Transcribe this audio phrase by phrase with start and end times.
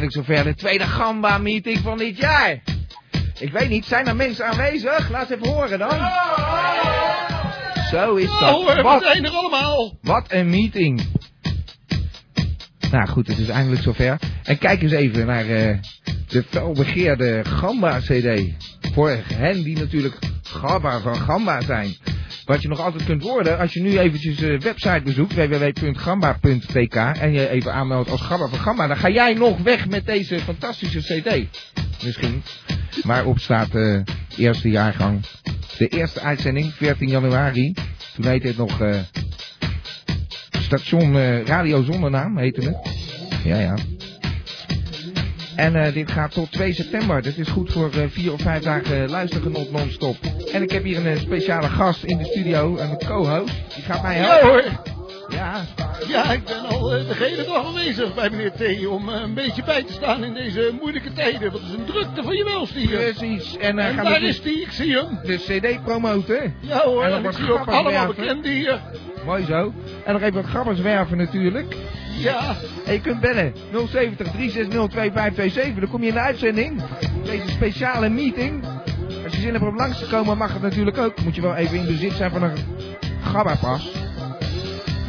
[0.00, 2.58] eindelijk zover de tweede Gamba-meeting van dit jaar.
[3.38, 5.10] Ik weet niet, zijn er mensen aanwezig?
[5.10, 5.98] Laat even horen dan.
[7.90, 8.54] Zo is dat.
[8.54, 9.98] Oh, we Wat, zijn er allemaal.
[10.02, 11.02] wat een meeting.
[12.90, 14.18] Nou goed, het is eindelijk zover.
[14.42, 15.76] En kijk eens even naar eh,
[16.28, 18.40] de felbegeerde Gamba-cd.
[18.94, 21.96] Voor hen die natuurlijk Gamba van Gamba zijn.
[22.46, 27.32] Wat je nog altijd kunt worden als je nu eventjes de website bezoekt, www.gamba.tk, en
[27.32, 31.00] je even aanmeldt als Gamba van Gamba, dan ga jij nog weg met deze fantastische
[31.00, 31.60] cd.
[32.04, 32.42] Misschien.
[33.02, 34.02] Waarop staat de
[34.36, 35.24] eerste jaargang.
[35.78, 37.74] De eerste uitzending, 14 januari.
[38.14, 38.98] Toen heette het nog eh,
[40.50, 42.76] station eh, Radio Zonder Naam, heette het.
[43.44, 43.74] Ja, ja.
[45.56, 47.22] En eh, dit gaat tot 2 september.
[47.22, 50.16] Dat is goed voor eh, vier of vijf dagen luistergenot non-stop.
[50.52, 53.54] En ik heb hier een eh, speciale gast in de studio, een co-host.
[53.74, 54.48] Die gaat mij Ja helpen.
[54.48, 54.62] hoor.
[55.28, 55.64] Ja,
[56.08, 58.86] Ja, ik ben al de hele dag aanwezig bij meneer T.
[58.86, 61.52] om een beetje bij te staan in deze moeilijke tijden.
[61.52, 62.88] Wat is een drukte van je welstier.
[62.88, 63.56] precies.
[63.56, 65.18] En, En gaan daar is die, ik zie hem.
[65.24, 66.54] de cd promoten.
[66.60, 68.80] Ja hoor, En dan en ik zie ook allemaal bekenden hier.
[69.24, 69.72] Mooi zo.
[70.04, 71.74] En nog even wat grappers werven natuurlijk.
[72.16, 72.56] Ja,
[72.86, 75.80] En je kunt bellen 070 360 2527.
[75.80, 76.82] Dan kom je in de uitzending.
[77.24, 78.64] Deze speciale meeting.
[79.24, 81.22] Als je zin hebt om langs te komen, mag het natuurlijk ook.
[81.22, 82.56] Moet je wel even in bezit zijn van een
[83.22, 83.92] Gabba-pas.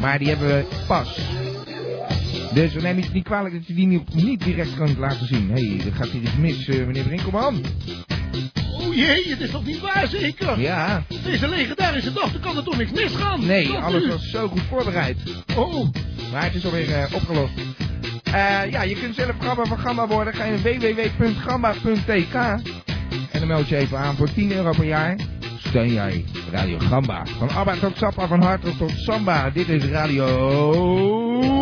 [0.00, 1.20] Maar die hebben we pas.
[2.54, 5.50] Dus neem je het niet kwalijk dat je die niet, niet direct kunt laten zien.
[5.50, 7.60] Hé, hey, er gaat hier iets mis, eh, meneer Brinkelman.
[8.80, 10.60] Oh jee, het is toch niet waar zeker?
[10.60, 13.46] Ja, Op Deze legendarische dag, kan er toch niks misgaan?
[13.46, 14.08] nee, alles u?
[14.08, 15.16] was zo goed voorbereid.
[15.56, 15.86] Oh,
[16.32, 17.52] Maar het is alweer eh, opgelost.
[18.24, 20.34] Eh, ja, je kunt zelf Gamba van Gamba worden.
[20.34, 25.16] Ga je naar www.gamba.tk En dan meld je even aan voor 10 euro per jaar.
[25.58, 27.22] Steun jij Radio Gamba.
[27.38, 29.50] Van Abba tot Sappa, van Hartog tot Samba.
[29.50, 31.57] Dit is Radio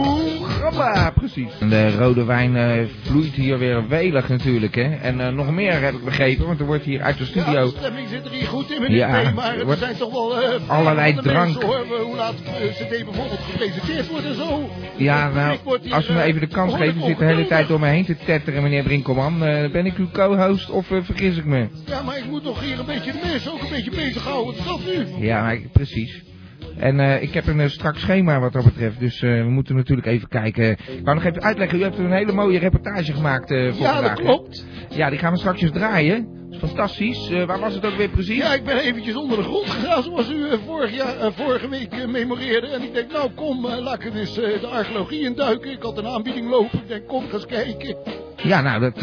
[0.74, 1.48] Gamba, precies.
[1.60, 4.94] En de rode wijn eh, vloeit hier weer welig natuurlijk, hè.
[4.94, 7.70] En eh, nog meer heb ik begrepen, want er wordt hier uit de ja, studio...
[7.70, 9.30] de stemming zit er hier goed in meneer Ja.
[9.34, 11.44] Maar er zijn toch wel eh, allerlei drank.
[11.52, 12.34] mensen, hoor, we- hoe laat
[12.72, 14.70] cd bijvoorbeeld gepresenteerd wordt en zo.
[14.96, 17.80] Ja, nou, hier, als we me even de kans geven, zit de hele tijd door
[17.80, 19.44] me heen te tetteren, meneer Brinkelman.
[19.44, 21.66] Eh, ben ik uw co-host of vergis ik me?
[21.86, 24.44] Ja, maar ik moet toch hier een beetje de mensen ook een beetje bezighouden.
[24.46, 24.80] Wat is dat
[25.18, 25.26] nu?
[25.26, 26.22] Ja, maar ik- precies.
[26.78, 29.74] En eh, ik heb een eh, strak schema wat dat betreft, dus eh, we moeten
[29.76, 30.70] natuurlijk even kijken.
[30.70, 34.00] Ik wou nog even uitleggen, u hebt een hele mooie reportage gemaakt voor Ja, vandaag.
[34.02, 34.24] dat hè?
[34.24, 34.66] klopt.
[34.88, 36.28] Ja, die gaan we straks draaien.
[36.50, 37.30] Dat is fantastisch.
[37.46, 38.36] Waar was het ook weer precies?
[38.36, 42.66] Ja, ik ben eventjes onder de grond gegaan zoals u vorig jaar, vorige week memoreerde.
[42.66, 45.70] En ik denk, nou kom, laat ik eens de archeologie induiken.
[45.70, 46.78] Ik had een aanbieding lopen.
[46.78, 47.96] Ik denk, kom, ga eens kijken.
[48.36, 49.00] Ja, nou, dat,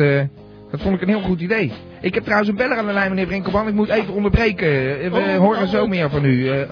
[0.71, 1.71] dat vond ik een heel goed idee.
[2.01, 3.67] Ik heb trouwens een beller aan de lijn, meneer Brinkelman.
[3.67, 4.67] Ik moet even onderbreken.
[4.97, 6.49] We Oh, horen nou, zo meer van u.
[6.49, 6.71] Eh,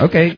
[0.00, 0.36] Oké.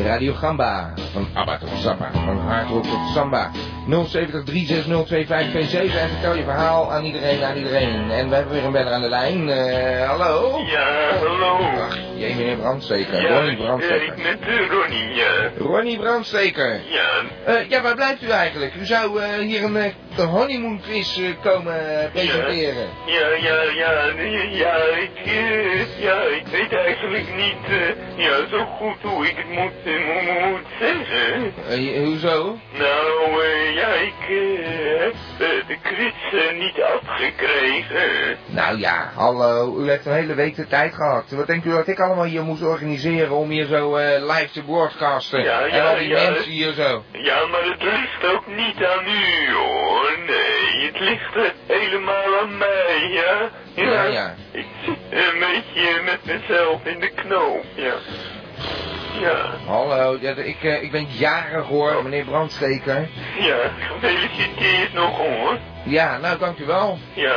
[0.00, 0.94] Radio Gamba.
[1.12, 2.10] Van Abba tot Zappa.
[2.12, 3.50] Van Hardrock tot Samba.
[3.88, 8.10] 070 3602527 en vertel je verhaal aan iedereen, aan iedereen.
[8.10, 9.48] En we hebben weer een beller aan de lijn.
[9.48, 10.58] Eh, hallo?
[10.66, 11.56] Ja, hallo.
[11.56, 13.22] Ach, jee, meneer Brandsteker.
[13.22, 14.02] Ja, Ronnie Brandsteker.
[14.02, 15.50] ik ben Ronnie, ja.
[15.58, 16.80] Ronnie Brandsteker.
[16.88, 17.04] Ja,
[17.44, 18.74] Eh, ja, waar blijft u eigenlijk?
[18.74, 22.88] U zou eh, hier een de honeymoon quiz komen presenteren.
[23.06, 24.02] ja, ja, ja,
[24.50, 25.30] ja, ik,
[25.98, 27.80] ja, ik weet eigenlijk niet,
[28.16, 32.04] ja, zo goed hoe ik het moet, eh, mo- moet zeggen.
[32.04, 32.58] Hoezo?
[32.72, 38.36] Nou, eh, ja, ik eh, heb eh, de quiz eh, niet afgekregen.
[38.46, 39.78] Nou ja, hallo.
[39.78, 41.30] U heeft een hele week de tijd gehad.
[41.30, 45.42] Wat denkt u dat ik allemaal hier moest organiseren om hier zo live te broadcasten?
[45.42, 46.30] Ja, en ja, al die ja.
[46.30, 47.04] mensen hier zo.
[47.12, 50.18] Ja, maar het ligt ook niet aan u, hoor.
[50.26, 53.50] Nee, het ligt helemaal aan mij, ja.
[53.74, 54.34] Ja, ja.
[54.52, 57.94] Ik zit een beetje met mezelf in de knoop, ja.
[59.20, 63.08] Ja, Hallo, ja, ik, eh, ik ben jarig hoor, meneer Brandsteker.
[63.38, 65.58] ja, gefeliciteerd nog, hoor.
[65.86, 66.98] Ja, nou dank u wel.
[67.14, 67.34] Ja.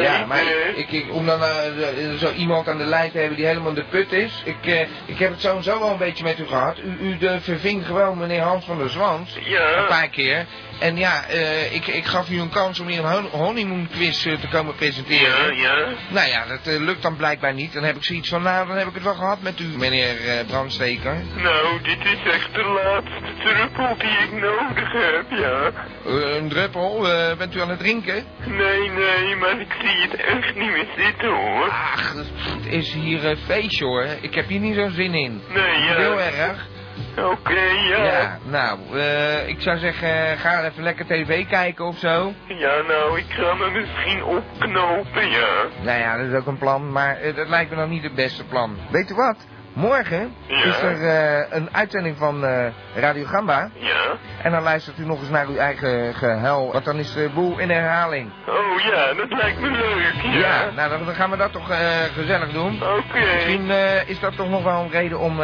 [0.00, 3.18] Ja, maar eh, ik, ik, om dan eh, eh, zo iemand aan de lijn te
[3.18, 4.42] hebben die helemaal de put is.
[4.44, 6.78] Ik, eh, ik heb het zo en zo wel een beetje met u gehad.
[6.78, 9.36] U, u de verving gewoon meneer Hans van der Zwans.
[9.36, 10.46] Een ja, paar keer.
[10.78, 14.26] En ja, eh, ik, ik gaf u een kans om hier een hon- honeymoon quiz
[14.26, 15.56] eh, te komen presenteren.
[15.56, 15.86] Ja, ja.
[16.08, 17.72] Nou ja, dat eh, lukt dan blijkbaar niet.
[17.72, 20.28] Dan heb ik zoiets van, nou, dan heb ik het wel gehad met u, meneer
[20.28, 21.16] eh, Brandsteker.
[21.36, 25.70] Nou, dit is echt de laatste druppel die ik nodig heb, ja.
[26.06, 28.24] Eh, een druppel, eh, bent u aan het drinken?
[28.46, 31.68] Nee, nee, maar ik zie het echt niet meer zitten, hoor.
[31.68, 34.06] Ach, het is hier een feestje hoor.
[34.20, 35.42] Ik heb hier niet zo'n zin in.
[35.48, 35.96] Nee, ja.
[35.96, 36.70] Heel erg.
[37.16, 38.04] Oké, ja.
[38.04, 42.32] Ja, nou, eh, ik zou zeggen, ga even lekker tv kijken of zo.
[42.46, 45.66] Ja, nou, ik ga me misschien opknopen, ja.
[45.82, 48.14] Nou ja, dat is ook een plan, maar eh, dat lijkt me nog niet het
[48.14, 48.76] beste plan.
[48.90, 49.46] Weet u wat?
[49.72, 50.64] Morgen Ja.
[50.64, 53.70] is er eh, een uitzending van eh, Radio Gamba.
[53.74, 54.16] Ja?
[54.42, 56.72] En dan luistert u nog eens naar uw eigen gehuil.
[56.72, 58.30] Want dan is de boel in herhaling.
[58.48, 60.38] Oh ja, dat lijkt me leuk, ja.
[60.38, 61.78] Ja, nou dan, dan gaan we dat toch eh,
[62.14, 62.82] gezellig doen.
[62.82, 63.18] Oké.
[63.34, 63.70] Misschien
[64.06, 65.40] is dat toch nog wel een reden om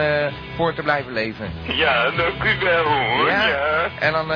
[0.57, 1.53] voor te blijven leven.
[1.63, 3.27] Ja, dank u wel, hoor.
[3.29, 3.47] Ja?
[3.49, 3.87] Ja.
[3.99, 4.33] En dan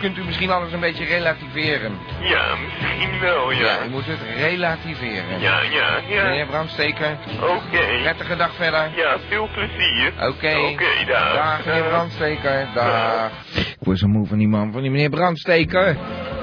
[0.00, 1.98] kunt u misschien alles een beetje relativeren.
[2.20, 3.58] Ja, misschien wel, ja.
[3.60, 5.40] Ja, u moet het relativeren.
[5.40, 6.22] Ja, ja, ja.
[6.24, 8.00] Meneer Brandsteker, Oké.
[8.02, 8.90] prettige dag verder.
[8.96, 10.12] Ja, veel plezier.
[10.16, 10.56] Oké.
[10.72, 11.34] Oké, dag.
[11.34, 11.88] Dag, meneer.
[11.88, 12.68] Brandsteker.
[12.74, 13.30] Dag.
[13.54, 15.96] Ik word zo moe van die man, van die meneer Brandsteker.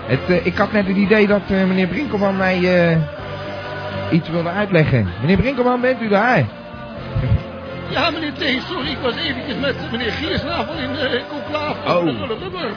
[0.05, 2.97] Het, eh, ik had net het idee dat eh, meneer Brinkelman mij eh,
[4.11, 5.07] iets wilde uitleggen.
[5.21, 6.45] Meneer Brinkelman, bent u daar?
[7.91, 11.97] Ja, meneer T, sorry, ik was eventjes met meneer Giersnavel in de conclave.
[11.97, 12.03] Oh.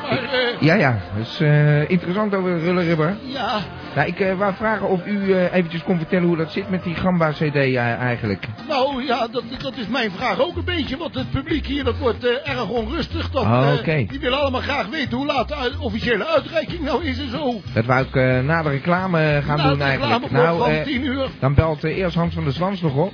[0.02, 0.98] Maar, eh, Ja, ja.
[1.16, 3.16] Dat is eh, interessant over Rulleribber.
[3.22, 3.58] ja,
[3.94, 6.94] Nou, ik eh, wou vragen of u eventjes kon vertellen hoe dat zit met die
[6.94, 8.46] Gamba-cd eigenlijk.
[8.68, 10.96] nou ja, dat, dat is mijn vraag ook een beetje.
[10.96, 13.30] Want het publiek hier, dat wordt erg onrustig.
[13.30, 14.04] Dat, Oh, eh, oké.
[14.08, 17.60] Die willen allemaal graag weten hoe laat de officiële uitreiking nou is en zo.
[17.74, 20.22] Dat wou ik na de reclame gaan Na doen het eigenlijk.
[20.22, 21.26] reclameblok Nou, van eh, 10 uur.
[21.40, 23.12] dan belt eerst Hans van der Zwans nog op.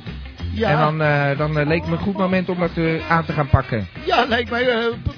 [0.58, 3.24] Ja, En dan, eh, dan eh, leek me een goed moment om dat eh, aan
[3.24, 3.88] te gaan pakken.
[4.04, 4.66] ja, lijkt mij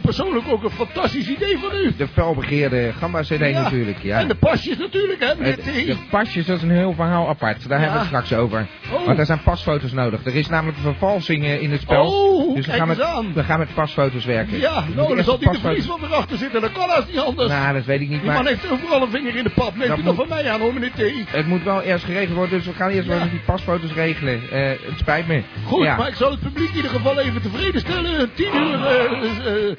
[0.00, 1.92] persoonlijk ook een fantastisch idee van u.
[1.96, 3.62] De felbegeerde Gamba-cd Ja.
[3.62, 4.18] natuurlijk, ja.
[4.18, 5.86] En de pasjes natuurlijk, hè, meneer Het- T.
[5.86, 7.68] de pasjes, dat is een heel verhaal apart.
[7.68, 8.66] Daar hebben we het straks over.
[8.92, 9.06] Oh.
[9.06, 10.24] Want er zijn pasfoto's nodig.
[10.24, 12.06] Er is namelijk een vervalsing in het spel.
[12.06, 12.96] Oh, dus we gaan, met,
[13.34, 14.58] we gaan met pasfoto's werken.
[14.58, 16.60] Ja, nou, dan zal die de vries van erachter zitten.
[16.60, 17.48] Dat kan als niet anders.
[17.48, 19.76] Nou, dat weet ik niet, die man maar heeft overal een vinger in de pap.
[19.76, 21.30] Neemt Dat u nog moet- van mij aan, hoor, meneer T.
[21.30, 22.58] het moet wel eerst geregeld worden.
[22.58, 23.12] Dus we gaan eerst Ja.
[23.12, 24.40] wel even die pasfoto's regelen.
[24.50, 25.42] Eh, het spijt me.
[25.66, 25.96] Goed, ja.
[25.96, 28.30] maar ik zal het publiek in ieder geval even tevreden stellen.
[28.34, 29.76] 10 uur, eh, eh,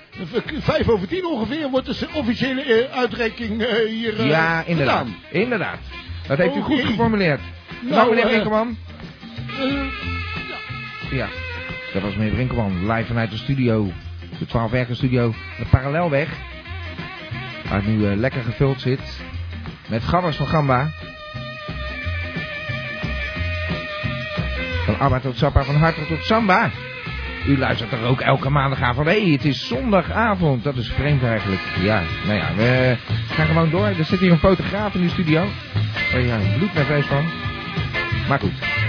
[0.60, 4.98] vijf over tien ongeveer, wordt de officiële uitreiking hier ja, inderdaad.
[5.06, 5.16] gedaan.
[5.32, 5.78] Inderdaad.
[6.28, 7.40] Dat heeft u goed geformuleerd.
[7.82, 8.78] Nou, Nou, meneer Brinkelman.
[9.60, 9.74] Eh,
[11.12, 11.28] Ja,
[11.94, 12.92] dat was meneer Brinkelman.
[12.92, 13.92] Live vanuit de studio.
[14.40, 15.34] De 12 werken studio.
[15.58, 16.30] De Parallelweg.
[17.70, 19.22] Waar nu eh, lekker gevuld zit.
[19.88, 20.90] Met gabbers van Gamba.
[24.86, 26.70] Van Abba tot Sappa, van Hartog tot Samba.
[27.48, 29.08] U luistert er ook elke maandagavond.
[29.08, 30.64] Hé, hey, het is zondagavond.
[30.64, 31.62] Dat is vreemd eigenlijk.
[31.82, 32.98] Ja, nou ja, we
[33.30, 33.86] gaan gewoon door.
[33.86, 35.46] Er zit hier een fotograaf in de studio.
[36.12, 37.26] Waar je een bloednerveus van.
[38.28, 38.81] Maar goed.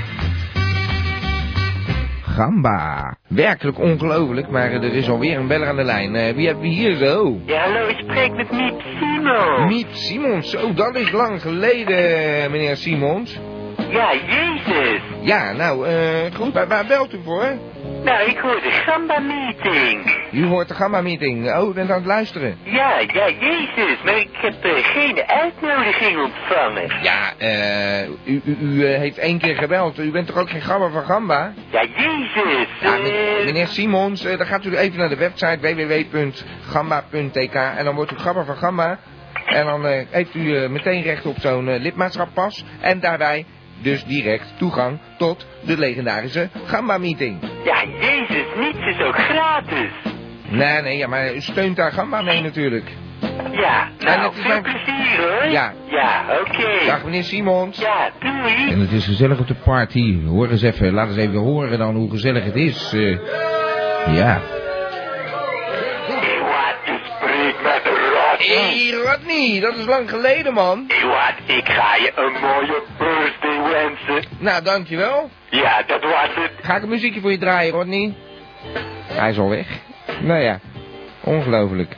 [2.35, 3.17] Gamba.
[3.29, 6.15] Werkelijk ongelooflijk, maar er is alweer een beller aan de lijn.
[6.15, 7.41] Eh, wie hebben we hier zo?
[7.47, 9.67] Ja, hallo, ik spreek met Miep Simo.
[9.67, 10.51] Miep Simons.
[10.51, 13.41] Zo, dat is lang geleden, meneer Simons.
[13.93, 15.01] Ja, jezus.
[15.21, 16.53] Ja, nou, eh, goed.
[16.53, 17.53] Waar, waar belt u voor?
[18.05, 20.17] Nou, ik hoor de Gamba-meeting.
[20.33, 21.55] U hoort de Gamma-meeting.
[21.57, 22.59] Oh, u bent aan het luisteren.
[22.63, 23.97] Ja, ja, jezus.
[24.05, 26.93] Maar ik heb eh, geen uitnodiging ontvangen.
[27.03, 29.99] Ja, eh, u, u, u eh, heeft één keer gebeld.
[29.99, 31.53] U bent toch ook geen Gamba van Gamba?
[31.71, 32.67] Ja, jezus.
[32.81, 37.85] Ja, eh, me- meneer Simons, eh, dan gaat u even naar de website www.gamba.tk en
[37.85, 38.99] dan wordt u Gamba van Gamba.
[39.47, 42.65] En dan eh, heeft u eh, meteen recht op zo'n lidmaatschappas.
[42.81, 43.45] En daarbij
[43.83, 47.39] dus direct toegang tot de legendarische Gamba-meeting.
[47.65, 49.91] Ja, jezus, niets is ook gratis.
[50.49, 52.91] Nee, nee, ja, maar u steunt daar Gamba mee natuurlijk.
[53.53, 55.51] Ja, En nou, het is veel mijn- plezier hoor.
[55.51, 55.73] Ja.
[55.87, 56.87] Ja, oké.
[56.87, 57.79] Dag meneer Simons.
[57.79, 58.71] Ja, doei.
[58.71, 60.25] En het is gezellig op de party.
[60.27, 62.93] Hoor eens even, laat eens even horen dan hoe gezellig het is.
[62.93, 63.11] Eh,
[64.17, 64.41] ja.
[66.09, 68.57] Wat, je spreekt met Rodney.
[68.57, 70.87] Hé, hey, Rodney, dat is lang geleden, man.
[71.03, 74.25] Wat, ik ga je een mooie birthday wensen.
[74.39, 75.31] Nou, dankjewel.
[75.51, 76.51] Ja, dat was het.
[76.63, 78.15] Ga ik een muziekje voor je draaien, Rodney?
[79.07, 79.67] Hij is al weg.
[80.21, 80.61] Nou ja,
[81.25, 81.97] ongelooflijk.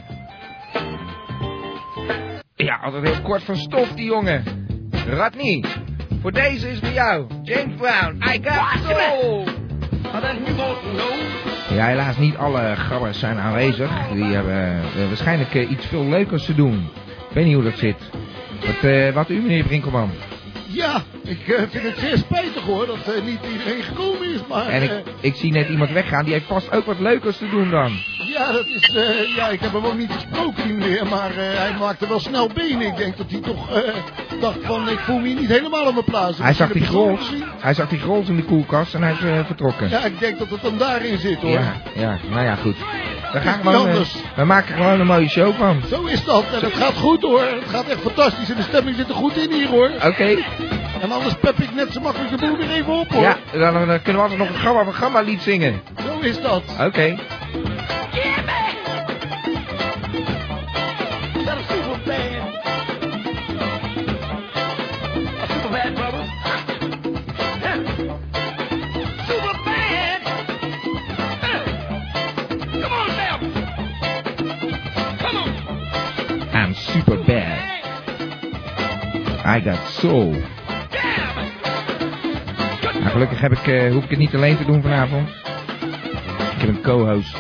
[2.55, 4.67] Ja, altijd heel kort van stof, die jongen.
[5.09, 5.65] Rodney,
[6.21, 7.27] voor deze is voor jou.
[7.43, 9.45] James Brown, I got soul.
[11.75, 13.91] Ja, helaas niet alle grabbers zijn aanwezig.
[14.13, 16.91] Die hebben eh, waarschijnlijk eh, iets veel leukers te doen.
[17.29, 18.11] Ik weet niet hoe dat zit.
[18.67, 20.11] Wat, eh, wat u, meneer Brinkelman?
[20.75, 24.67] Ja, ik eh, vind het zeer spijtig hoor dat eh, niet iedereen gekomen is, maar...
[24.67, 27.49] En ik, eh, ik zie net iemand weggaan, die heeft vast ook wat leukers te
[27.49, 27.93] doen dan.
[28.33, 28.97] ja, dat is,
[29.37, 32.87] ja, ik heb hem ook niet gesproken die meneer, maar hij maakte wel snel benen.
[32.87, 33.69] Ik denk dat hij toch
[34.41, 36.39] dacht van, ik voel me hier niet helemaal op mijn plaats.
[36.39, 39.89] Hij zag die grols, hij zag die grols in de koelkast en hij is vertrokken.
[39.89, 41.51] Ja, ik denk dat het dan daarin zit hoor.
[41.51, 42.77] Ja, ja, nou ja, goed.
[43.35, 44.15] We, gaan gewoon, anders.
[44.37, 45.83] we maken gewoon een mooie show van.
[45.89, 46.45] Zo is dat.
[46.53, 47.43] En het gaat goed hoor.
[47.43, 48.51] Het gaat echt fantastisch.
[48.51, 49.91] En de stemming zit er goed in hier hoor.
[50.05, 50.37] Oké,
[51.05, 53.23] En anders pep ik net zo makkelijk de boel weer even op hoor.
[53.23, 55.81] ja, dan, dan kunnen we altijd nog een gamma van gamma lied zingen.
[56.07, 56.63] Zo is dat.
[56.81, 57.17] Oké.
[61.45, 61.59] That
[76.67, 77.65] a super bad.
[83.05, 85.29] Nou, gelukkig heb ik, eh, hoef ik het niet alleen te doen vanavond.
[86.55, 87.37] Ik heb een co-host.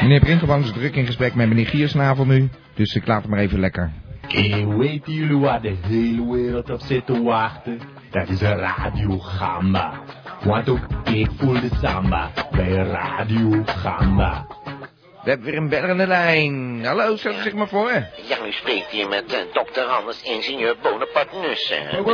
[0.00, 2.48] Meneer Brinkelman is druk in gesprek met meneer Giersnavel nu.
[2.74, 3.92] Dus ik laat hem maar even lekker.
[4.28, 7.80] En weten jullie waar de hele wereld op zit te wachten?
[8.10, 9.92] Dat is Radio Gamba.
[10.44, 14.46] Want ook ik voel de samba bij Radio Gamba.
[15.22, 16.84] We hebben weer een beller aan de lijn.
[16.84, 17.92] Hallo, stel zich maar voor.
[18.28, 22.04] Ja, u spreekt hier met eh, dokter Anders, ingenieur Bonaparte Nussen.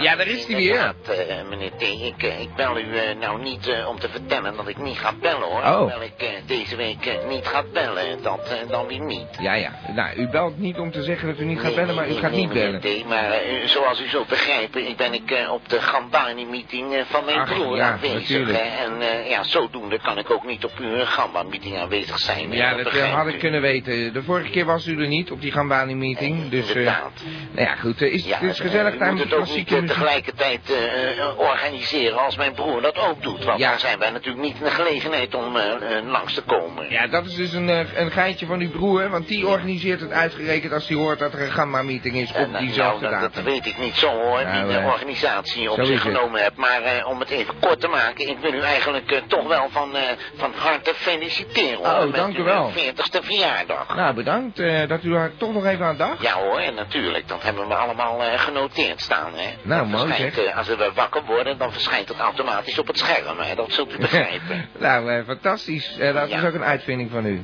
[0.00, 0.94] Ja, daar is hij weer.
[1.08, 4.68] eh, meneer T, ik, eh, ik bel u eh, nou niet om te vertellen dat
[4.68, 5.60] ik niet ga bellen hoor.
[5.60, 5.76] Oh.
[5.78, 9.26] Hoewel ik deze week niet ga bellen, dat dan weer niet.
[9.40, 9.70] Ja, ja.
[9.94, 12.10] Nou, u belt niet om te zeggen dat u niet gaat Nee, bellen, maar u
[12.10, 12.80] nee, gaat nee, niet bellen.
[12.82, 13.32] meneer T, maar
[13.64, 18.50] zoals u zult begrijpen, ik ben ik op de Gambani-meeting van mijn broer ja, aanwezig.
[18.50, 18.92] En
[19.28, 22.52] ja, zodoende kan ik ook niet op uw Gamba-meeting aanwezig zijn.
[22.52, 24.12] Ja, dat had ik kunnen weten.
[24.12, 26.48] De vorige keer was u er niet op die Gambani-meeting.
[26.48, 27.12] Dus, Inderdaad.
[27.52, 28.00] nou ja, goed.
[28.00, 29.86] is, het is gezellig daar ook niet muziek.
[29.86, 33.44] tegelijkertijd eh, eh, organiseren als mijn broer dat ook doet.
[33.44, 33.70] Want Ja.
[33.70, 35.62] dan zijn wij natuurlijk niet in de gelegenheid om eh,
[36.04, 36.90] langs te komen.
[36.90, 40.72] Ja, dat is dus een, een geintje van uw broer, want die organiseert het uitgerekend
[40.72, 43.66] als hij hoort dat er een Gamma-meeting is op eh, diezelfde nou, dat, dat weet
[43.66, 46.56] ik niet zo hoor, Nou, die de organisatie op zich genomen hebt.
[46.56, 49.96] Maar om het even kort te maken, ik wil u eigenlijk toch wel van,
[50.36, 52.06] van harte feliciteren hoor.
[52.06, 52.72] Oh, dank u wel.
[52.72, 53.96] 40ste verjaardag.
[53.96, 54.56] Nou, bedankt
[54.88, 56.22] dat u daar toch nog even aan dacht.
[56.22, 59.27] Ja hoor, natuurlijk, dat hebben we allemaal genoteerd staan.
[59.34, 59.48] Hè.
[59.62, 60.38] Nou, mooi, zeg.
[60.38, 63.38] eh, als we wakker worden, dan verschijnt het automatisch op het scherm.
[63.38, 63.54] Hè.
[63.54, 64.68] Dat zult u begrijpen.
[64.78, 65.96] nou, eh, fantastisch.
[65.98, 67.42] Eh, dat is ook een uitvinding van u.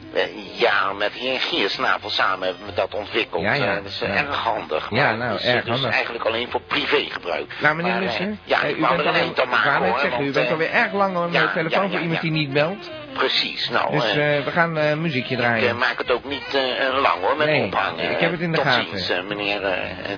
[0.57, 3.43] Ja, met en Giersnavel samen hebben we dat ontwikkeld.
[3.43, 3.65] Ja, ja.
[3.67, 4.15] Eh, dat is eh, Ja.
[4.15, 4.87] erg handig.
[4.91, 5.93] Ja, nou, het is, eh, erg dus handig.
[5.93, 7.53] eigenlijk alleen voor privégebruik.
[7.61, 9.89] Nou, meneer Nussen, ja, ik u wou er een alweer, eind aan ik wou maken
[9.89, 9.99] hoor.
[9.99, 12.91] zeggen, u bent alweer erg lang aan de telefoon voor iemand die niet belt.
[13.13, 15.69] Precies, nou, Dus we gaan muziekje ik draaien.
[15.69, 16.59] eh, maak het ook niet
[16.93, 18.11] lang hoor, met Nee, ophangen.
[18.11, 18.85] ik heb het in de Tot gaten.
[18.89, 19.61] ziens, eh, meneer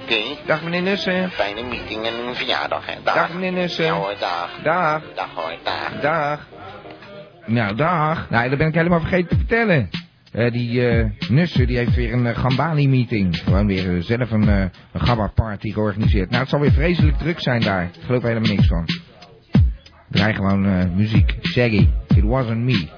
[0.07, 0.47] T.
[0.47, 1.31] Dag meneer Nussen.
[1.31, 2.95] Fijne meeting en een verjaardag, hè.
[3.03, 3.15] Dag.
[3.15, 3.85] Dag meneer Nussen.
[3.85, 4.51] Ja hoor, dag.
[4.63, 5.03] Dag.
[5.15, 6.01] Dag hoor, dag.
[6.01, 6.41] Dag.
[7.45, 8.27] Nou, dag.
[8.31, 9.91] Nou, dat ben ik helemaal vergeten te vertellen.
[10.37, 13.37] Eh, die eh Nussen, die heeft weer een eh, Gambani-meeting.
[13.39, 16.29] Gewoon weer zelf een, een Gabba-party georganiseerd.
[16.31, 17.83] Nou, het zal weer vreselijk druk zijn daar.
[17.83, 18.85] Ik geloof er helemaal niks van.
[20.11, 21.35] Draai gewoon muziek.
[21.43, 22.89] Shaggy, it wasn't me.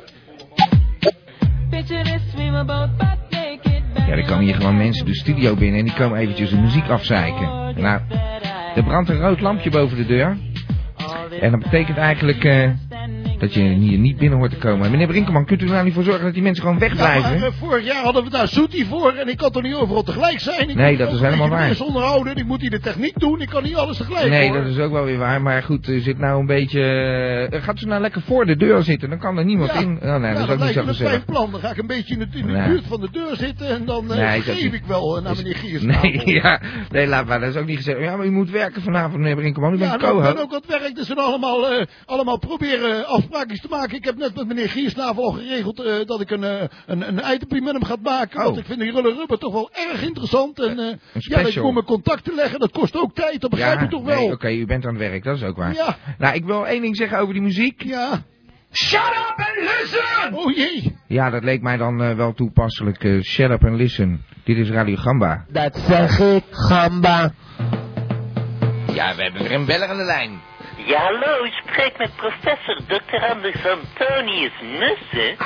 [3.94, 6.88] Ja, er komen hier gewoon mensen de studio binnen en die komen eventjes de muziek
[6.88, 7.46] afzeiken.
[7.76, 8.00] Nou,
[8.74, 10.36] er brandt een rood lampje boven de deur.
[11.40, 12.44] En dat betekent eigenlijk
[13.40, 14.90] dat je hier niet binnen hoort te komen.
[14.90, 17.38] Meneer Brinkelman, kunt u er nou niet voor zorgen dat die mensen gewoon Ja, wegblijven?
[17.38, 20.02] maar, eh, vorig jaar hadden we daar Soetie voor en ik kan toch niet overal
[20.02, 20.68] tegelijk zijn.
[20.68, 21.66] Ik Nee, dat is helemaal waar.
[21.66, 22.36] mensen onderhouden.
[22.36, 23.40] Ik moet hier de techniek doen.
[23.40, 24.56] Ik kan niet alles tegelijk Nee, hoor.
[24.62, 25.42] dat is ook wel weer waar.
[25.42, 26.80] Maar goed, u zit nou een beetje...
[27.50, 29.08] eh, gaat u nou lekker voor de deur zitten?
[29.10, 29.80] Dan kan er niemand Ja.
[29.80, 29.98] in.
[30.02, 31.12] Oh, nee, Ja, dat is ook niet zo gezellig.
[31.12, 31.50] fijn plan.
[31.50, 32.68] Dan ga ik een beetje in de, in de Nee.
[32.68, 35.36] buurt van de deur zitten en dan eh Nee, dat geef ik wel eh, naar
[35.36, 35.82] meneer Giers.
[35.82, 37.40] Nee, ja, nee, laat maar.
[37.40, 38.02] Dat is ook niet gezellig.
[38.02, 39.72] Ja, maar u moet werken vanavond, meneer Brinkelman.
[39.72, 40.44] U Ja, bent nou, ik ben co-host.
[40.44, 43.96] ook aan het werk, dus we allemaal, eh, allemaal proberen afspraakjes te maken.
[43.96, 47.34] Ik heb net met meneer Giersnavel al geregeld eh, dat ik een, eh, een, een
[47.34, 48.38] itempje met hem ga maken.
[48.38, 48.44] Oh.
[48.44, 50.60] Want ik vind die rulle rubber toch wel erg interessant.
[50.60, 51.64] En eh, ja, ik special.
[51.64, 54.20] moet mijn contacten leggen, dat kost ook tijd, dat begrijp ja, je toch wel?
[54.20, 55.24] nee, oké, u bent aan het werk.
[55.24, 55.74] Dat is ook waar.
[55.74, 55.96] Ja.
[56.18, 57.82] Nou, ik wil één ding zeggen over die muziek.
[57.82, 58.22] Ja.
[58.72, 60.34] Shut up and listen!
[60.34, 60.96] Oh jee.
[61.06, 63.22] Ja, dat leek mij dan wel toepasselijk.
[63.22, 64.24] shut up and listen.
[64.44, 65.44] Dit is Radio Gamba.
[65.48, 67.32] Dat zeg ik, gamba.
[68.94, 70.40] Ja, we hebben weer een beller aan de lijn.
[70.86, 73.24] Ja, hallo, u spreekt met professor Dr.
[73.30, 75.36] Anders Antonius Nussen.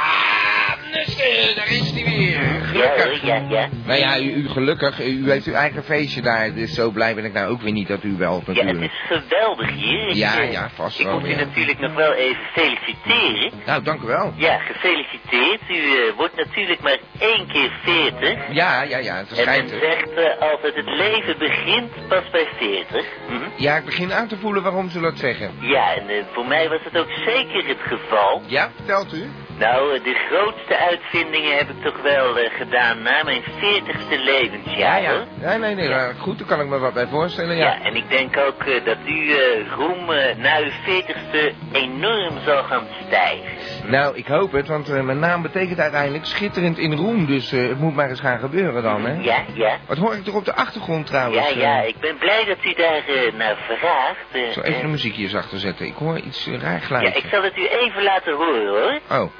[0.93, 2.61] Nussen, daar is hij weer.
[2.73, 3.23] Ja, Gelukkig.
[3.27, 3.69] ja, ja.
[3.85, 5.01] Nou ja, u, u gelukkig.
[5.01, 6.55] U heeft uw eigen feestje daar.
[6.55, 8.93] Dus zo blij ben ik nou ook weer niet dat u belt Ja, het natuurlijk.
[8.93, 10.09] is geweldig hier.
[10.09, 11.37] Ik, Ja, eh, ja, vast Ik wel, moet u ja.
[11.37, 13.53] natuurlijk nog wel even feliciteren.
[13.67, 14.33] Nou, dank u wel.
[14.37, 15.61] Ja, gefeliciteerd.
[15.69, 18.39] U eh, wordt natuurlijk maar één keer 40.
[18.51, 23.05] Ja, ja, ja, het En men zegt eh, altijd het leven begint pas bij 40.
[23.29, 23.35] Hm?
[23.63, 25.51] Ja, ik begin aan te voelen waarom ze dat zeggen.
[25.61, 28.43] Ja, en eh, voor mij was het ook zeker het geval.
[28.47, 29.31] Ja, vertelt u?
[29.59, 35.05] Nou, de grootste uitvindingen heb ik toch wel eh, gedaan na mijn 40ste levensjaar.
[35.07, 35.25] hoor.
[35.41, 37.65] Nee, nee, nee, maar goed, daar kan ik me wat bij voorstellen, ja.
[37.65, 40.07] Ja, en ik denk ook eh, dat uw eh, roem
[40.37, 43.91] na uw 40ste enorm zal gaan stijgen.
[43.91, 47.95] Nou, ik hoop het, want mijn naam betekent uiteindelijk schitterend in roem, dus het moet
[47.95, 49.21] maar eens gaan gebeuren dan, hè?
[49.23, 49.77] Ja, ja.
[49.87, 51.49] Wat hoor ik toch op de achtergrond trouwens?
[51.53, 53.03] Ja, ja, ik ben blij dat u daar
[53.37, 54.47] naar vraagt.
[54.47, 55.87] Ik zal even de muziekjes achter zetten.
[55.87, 57.21] Ik hoor iets raar Ja, geluidje.
[57.23, 59.19] ik zal het u even laten horen, hoor.
[59.19, 59.31] Oh.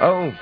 [0.00, 0.34] Oh.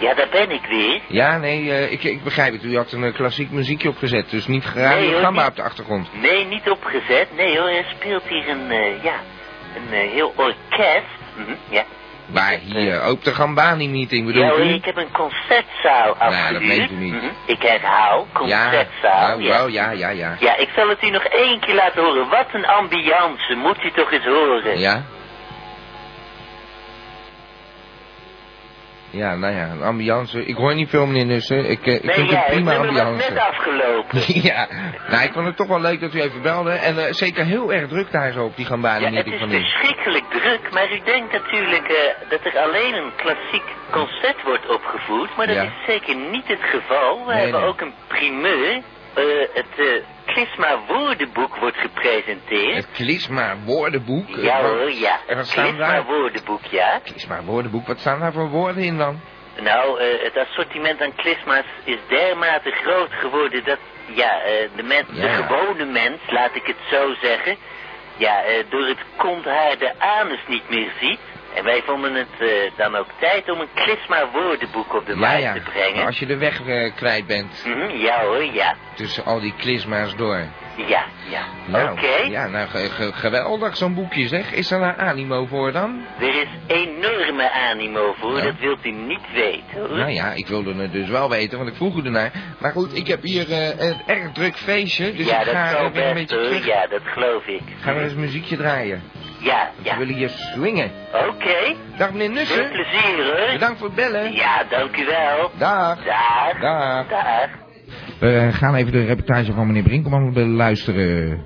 [0.00, 1.00] Ja, daar ben ik weer.
[1.08, 2.62] Ja, nee, eh, ik, ik begrijp het.
[2.64, 5.50] U had een eh, klassiek muziekje opgezet, dus niet Nee, radio hoor, gamba niet.
[5.50, 6.08] op de achtergrond.
[6.20, 7.26] Nee, niet opgezet.
[7.36, 9.14] Nee hoor, er speelt hier een, eh, ja,
[9.76, 11.04] een heel orkest.
[11.36, 11.84] Mhm, ja.
[12.32, 14.74] Maar hier, op de Gambani-meeting Ja bedoelt hoor, u?
[14.74, 16.52] ik heb een concertzaal Nou, afgehuurd.
[16.52, 17.12] dat meent u niet.
[17.12, 19.36] Mhm, Ik herhaal, Ja, concertzaal.
[19.38, 20.36] oh, oh, ja, ja, ja.
[20.40, 22.28] Ja, ik zal het u nog één keer laten horen.
[22.28, 24.78] Wat een ambiance, moet u toch eens horen.
[24.78, 25.02] Ja?
[29.12, 30.44] Ja, nou ja, een ambiance.
[30.44, 31.70] Ik hoor niet veel, meneer Nussen.
[31.70, 33.30] Ik, eh, ik nee, vind het het prima ambiance.
[33.30, 34.20] net afgelopen.
[34.50, 34.68] ja,
[35.08, 36.70] nou, ik vond het toch wel leuk dat u even belde.
[36.70, 39.52] En eh, zeker heel erg druk daar zo op die Ja, het is van u.
[39.60, 45.36] verschrikkelijk druk, maar u denkt natuurlijk eh, dat er alleen een klassiek concert wordt opgevoerd,
[45.36, 45.62] maar dat Ja.
[45.62, 47.24] is zeker niet het geval.
[47.26, 47.68] We Nee, hebben nee.
[47.70, 48.80] ook een primeur.
[49.14, 52.74] Eh, het eh Klisma woordenboek wordt gepresenteerd.
[52.76, 54.28] Het Klisma woordenboek.
[54.28, 55.18] ja wat- hoor, ja.
[55.26, 56.04] En wat staan Klisma daar?
[56.04, 57.00] woordenboek, ja.
[57.04, 59.20] Klisma woordenboek, wat staan daar voor woorden in dan?
[59.60, 63.78] Nou, eh, het assortiment aan klisma's is dermate groot geworden dat,
[64.14, 64.40] ja,
[64.76, 65.22] de, mens, Ja.
[65.22, 67.56] de gewone mens, laat ik het zo zeggen,
[68.16, 71.20] ja, door het konthaar de anus niet meer ziet.
[71.54, 75.42] En wij vonden het eh, dan ook tijd om een klisma woordenboek op de markt
[75.42, 75.52] ja.
[75.52, 76.06] te brengen.
[76.06, 78.74] Als je de weg eh, kwijt bent Mhm, ja hoor, ja.
[78.94, 80.44] tussen al die klisma's door.
[80.76, 81.42] Ja, ja.
[81.66, 82.16] Nou, Oké.
[82.28, 84.52] ja, nou, ge- ge- geweldig zo'n boekje zeg.
[84.52, 86.04] Is er nou animo voor dan?
[86.20, 89.96] Er is enorme animo voor, dat wilt u niet weten hoor.
[89.96, 92.30] Nou ja, ik wilde het dus wel weten, want ik vroeg u ernaar.
[92.58, 95.70] Maar goed, ik heb hier eh, een erg druk feestje, dus ja, ik dat ga
[95.76, 96.66] eh, weer een beetje terug.
[96.66, 97.62] Ja, dat geloof ik.
[97.80, 99.02] Ga weer eens muziekje draaien.
[99.38, 99.98] Ja, We ja.
[99.98, 100.90] willen hier swingen.
[101.28, 101.74] Oké.
[101.96, 102.70] Dag meneer Veel Nussen.
[102.70, 103.52] plezier hoor.
[103.52, 104.32] Bedankt voor het bellen.
[104.32, 105.50] Ja, dank u wel.
[105.58, 106.04] Dag.
[106.04, 106.60] Dag.
[106.60, 107.06] Dag.
[107.08, 107.46] Dag.
[108.20, 111.42] We gaan even de reportage van meneer Brinkelman beluisteren.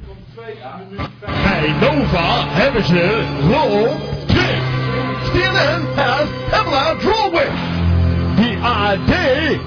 [1.21, 3.89] Bij Nova hebben ze Roll
[4.27, 4.63] Tip.
[5.33, 7.51] CNN has Pamela Drolwig.
[8.37, 9.13] Die AD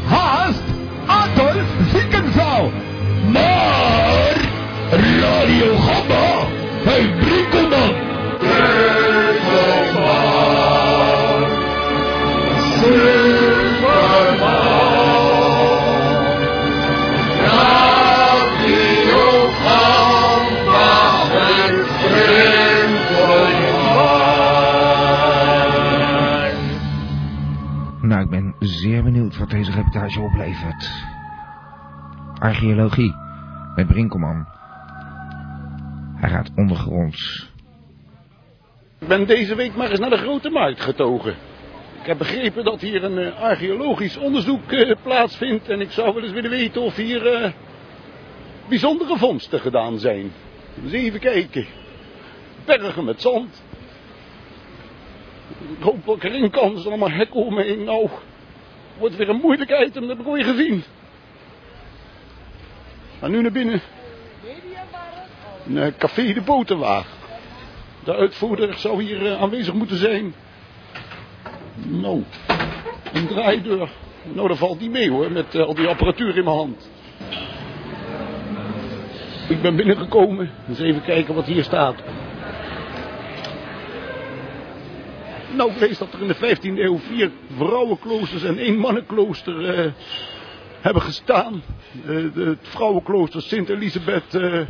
[0.06, 0.64] haast
[1.06, 2.72] Adolf Ziekenzaal.
[3.32, 4.36] Maar
[4.92, 6.48] Radio Gamma
[6.84, 7.94] bij Brinkelman.
[8.38, 8.88] Brinkelman.
[28.88, 30.92] Zeer benieuwd wat deze reportage oplevert.
[32.40, 33.16] Archeologie
[33.76, 34.46] met Brinkelman.
[36.16, 37.50] Hij gaat ondergronds.
[39.00, 41.36] Ik ben deze week maar eens naar de Grote Markt getogen.
[42.00, 45.70] Ik heb begrepen dat hier een eh, archeologisch onderzoek eh, plaatsvindt.
[45.70, 47.52] En ik zou wel eens willen weten of hier eh,
[48.70, 50.32] bijzondere vondsten gedaan zijn.
[50.74, 51.66] Dus even kijken.
[52.66, 53.64] Bergen met zand.
[55.78, 56.78] Ik hoop dat erin kan.
[56.78, 57.84] Zijn allemaal hekken om.
[57.84, 58.10] Nou,
[59.00, 60.08] wordt weer een moeilijk item.
[60.08, 60.84] Dat heb gezien.
[63.20, 63.82] Maar nu naar binnen.
[65.74, 67.08] Een café de Boterwaag.
[68.04, 70.34] De uitvoerder zou hier eh, aanwezig moeten zijn.
[71.76, 72.24] Nou,
[73.14, 73.90] een draaideur.
[74.24, 76.90] Nou, dat valt niet mee hoor, met eh, al die apparatuur in mijn hand.
[79.50, 80.52] Ik ben binnengekomen.
[80.68, 81.96] Eens even kijken wat hier staat.
[85.58, 89.92] Nou, ik lees dat er in de 15e eeuw vier vrouwenkloosters en één mannenklooster eh,
[90.82, 91.64] hebben gestaan.
[92.06, 94.62] Eh, het vrouwenklooster Sint-Elisabeth eh,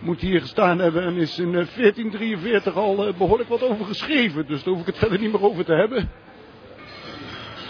[0.00, 4.46] moet hier gestaan hebben en is in eh, 1443 al eh, behoorlijk wat over geschreven.
[4.46, 6.10] Dus daar hoef ik het verder niet meer over te hebben.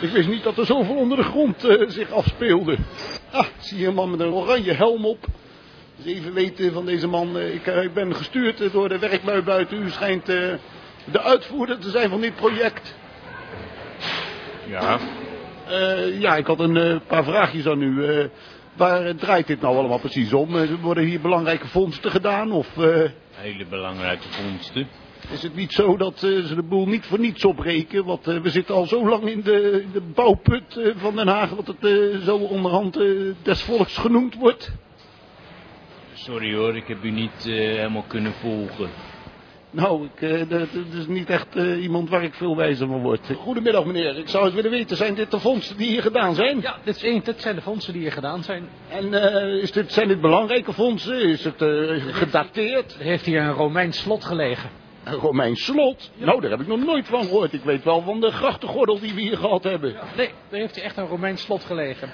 [0.01, 2.77] Ik wist niet dat er zoveel onder de grond zich afspeelde.
[3.31, 5.27] Ah, zie hier een man met een oranje helm op.
[6.05, 7.39] Even weten van deze man.
[7.39, 9.83] ik, ik ben gestuurd door de werklui buiten.
[9.83, 10.29] U schijnt
[11.05, 12.95] de uitvoerder te zijn van dit project.
[14.67, 14.99] Ja,
[15.71, 18.05] Eh, ja, ik had een eh, paar vraagjes aan u.
[18.05, 18.25] Eh,
[18.77, 20.67] waar draait dit nou allemaal precies om?
[20.81, 22.53] Worden hier belangrijke vondsten gedaan?
[22.53, 22.75] Of,
[23.35, 24.89] hele belangrijke vondsten.
[25.31, 28.05] Is het niet zo dat ze de boel niet voor niets opbreken?
[28.05, 31.51] Want we zitten al zo lang in de, de bouwput van Den Haag...
[31.51, 31.91] wat het
[32.25, 32.99] zo onderhand
[33.43, 34.73] des volks genoemd wordt.
[36.13, 38.91] Sorry hoor, ik heb u niet helemaal kunnen volgen.
[39.71, 43.03] Nou, ik, eh, dat, dat is niet echt eh, iemand waar ik veel wijzer van
[43.03, 43.31] word.
[43.37, 46.61] Goedemiddag meneer, ik zou eens willen weten, zijn dit de vondsten die hier gedaan zijn?
[46.61, 48.69] Ja, dit, is één, dit zijn de fondsen die hier gedaan zijn.
[48.89, 51.23] En eh, is dit, zijn dit belangrijke fondsen?
[51.23, 52.97] Is het eh, gedateerd?
[52.99, 54.71] Er heeft hier een Romeins slot gelegen.
[55.05, 56.11] Een Romeins slot?
[56.17, 57.53] Nou, daar heb ik nog nooit van gehoord.
[57.53, 59.97] Ik weet wel van de grachtengordel die we hier gehad hebben.
[60.17, 62.13] Nee, daar heeft hier echt een Romeins slot gelegen.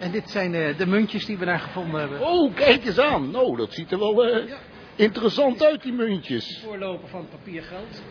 [0.00, 2.20] En dit zijn eh, de muntjes die we daar gevonden hebben.
[2.20, 3.30] Oh, kijk eens aan.
[3.30, 4.52] Nou, dat ziet er wel eh,
[5.00, 6.60] interessant uit, die muntjes.
[6.64, 8.02] Voorlopen van papiergeld.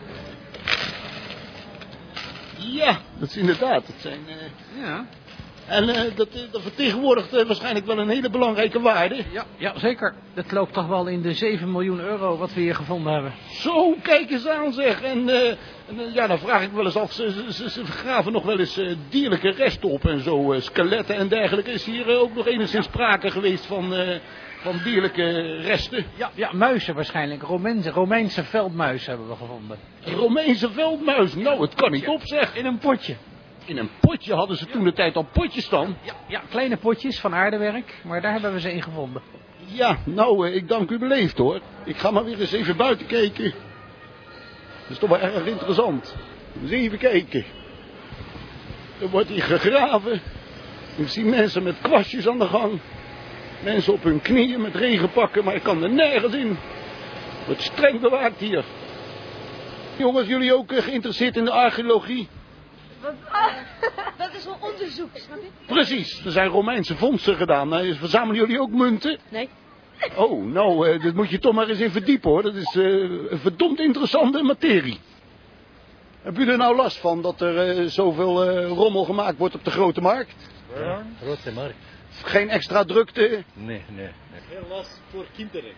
[2.56, 3.86] Ja, dat is inderdaad.
[3.86, 5.06] Dat zijn, eh, Ja.
[5.66, 9.24] En eh, dat, eh, dat vertegenwoordigt waarschijnlijk wel een hele belangrijke waarde.
[9.32, 10.14] Ja, ja, zeker.
[10.34, 13.32] Dat loopt toch wel in de 7 miljoen euro wat we hier gevonden hebben.
[13.50, 15.02] Zo, kijk eens aan zeg.
[15.02, 15.58] En, en,
[16.12, 19.88] ja, dan vraag ik wel eens af, ze, ze, graven nog wel eens dierlijke resten
[19.88, 21.70] op en zo, skeletten en dergelijke.
[21.70, 23.94] Is hier ook nog enigszins sprake geweest van,
[24.60, 26.04] van dierlijke resten?
[26.16, 27.42] Ja, ja muizen waarschijnlijk.
[27.42, 29.78] Romeinse, Romeinse veldmuizen hebben we gevonden.
[30.04, 32.56] Romeinse veldmuis, nou, het kan niet op zeg.
[32.56, 33.16] In een potje.
[33.64, 35.96] In een potje hadden ze toen de tijd al potjes dan.
[36.02, 39.22] Ja, ja, kleine potjes van aardewerk, maar daar hebben we ze in gevonden.
[39.64, 41.60] Ja, nou, eh, ik dank u beleefd hoor.
[41.84, 43.44] Ik ga maar weer eens even buiten kijken.
[44.82, 46.16] Dat is toch wel erg interessant.
[46.62, 47.44] Eens even kijken.
[49.00, 50.20] Er wordt hier gegraven.
[50.96, 52.80] Ik zie mensen met kwastjes aan de gang.
[53.64, 56.58] Mensen op hun knieën met regenpakken, maar ik kan er nergens in.
[57.46, 58.64] Wordt streng bewaakt hier.
[59.96, 62.28] Jongens, jullie ook eh, geïnteresseerd in de archeologie?
[64.18, 65.74] Dat is wel onderzoek, snap je?
[65.74, 67.74] Precies, er zijn Romeinse vondsten gedaan.
[67.74, 69.18] Eh, Verzamelen jullie ook munten?
[69.28, 69.48] Nee.
[70.16, 72.42] Oh, nou, eh, dat moet je toch maar eens in verdiepen hoor.
[72.42, 74.98] Dat is eh, een verdomd interessante materie.
[76.22, 79.64] Heb u er nou last van dat er eh, zoveel eh, rommel gemaakt wordt op
[79.64, 80.34] de grote markt?
[81.22, 81.76] Grote markt.
[82.24, 83.20] Geen extra drukte?
[83.20, 83.84] Nee, nee.
[83.96, 84.10] nee.
[84.48, 85.72] Heel last voor kinderen.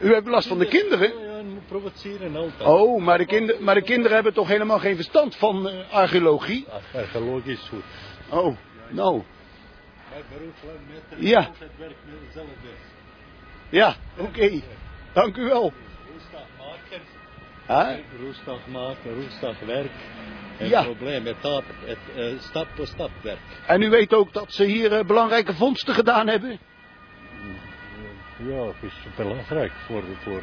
[0.00, 1.20] U hebt last van de kinderen?
[1.20, 2.68] Ja, provoceren altijd.
[2.68, 6.66] Oh, maar de, kinder, maar de kinderen hebben toch helemaal geen verstand van eh, archeologie?
[6.94, 7.84] Archeologisch goed.
[8.30, 8.56] Oh,
[8.88, 9.22] nou,
[10.10, 10.54] Mijn beroep
[10.88, 11.50] met Ja.
[13.68, 14.60] ja, oké.
[15.12, 15.72] Dank u wel.
[17.68, 17.88] Huh?
[18.20, 19.90] Roestaf maken, roestafwerk.
[20.56, 20.82] Het Ja.
[20.82, 23.38] probleem, het, tap, het eh, stap voor stap werk.
[23.66, 26.58] En u weet ook dat ze hier eh, belangrijke vondsten gedaan hebben?
[28.46, 30.42] Ja, het is belangrijk voor, voor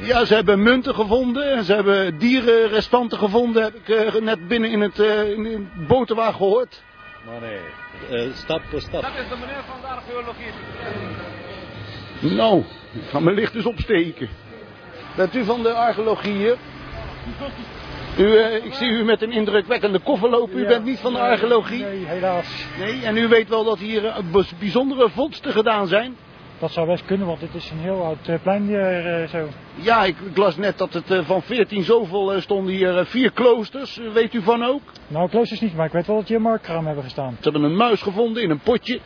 [0.00, 4.70] Ja, ze hebben munten gevonden en ze hebben dierenrestanten gevonden, heb ik eh, net binnen
[4.70, 5.70] in het, eh, in
[6.16, 6.82] gehoord.
[7.26, 7.60] maar nee,
[8.10, 9.02] eh, stap voor stap.
[9.02, 10.52] is de meneer van de archeologie.
[12.36, 14.28] Nou, ik ga mijn licht eens opsteken.
[15.16, 16.56] Bent u van de archeologie hier?
[18.18, 20.58] U, eh, ik zie u met een indrukwekkende koffer lopen.
[20.58, 21.82] U bent niet van de archeologie?
[21.82, 22.66] Nee, helaas.
[22.78, 24.16] Nee, en u weet wel dat hier eh,
[24.58, 26.16] bijzondere vondsten gedaan zijn?
[26.58, 29.48] Dat zou best kunnen, want dit is een heel oud eh, plein hier zo.
[29.74, 34.00] Ja, ik, ik las net dat het van 14 zoveel stonden hier vier kloosters.
[34.12, 34.82] Weet u van ook?
[35.08, 37.36] Nou, kloosters niet, maar ik weet wel dat hier een marktkraam hebben gestaan.
[37.40, 39.00] Ze hebben een muis gevonden in een potje.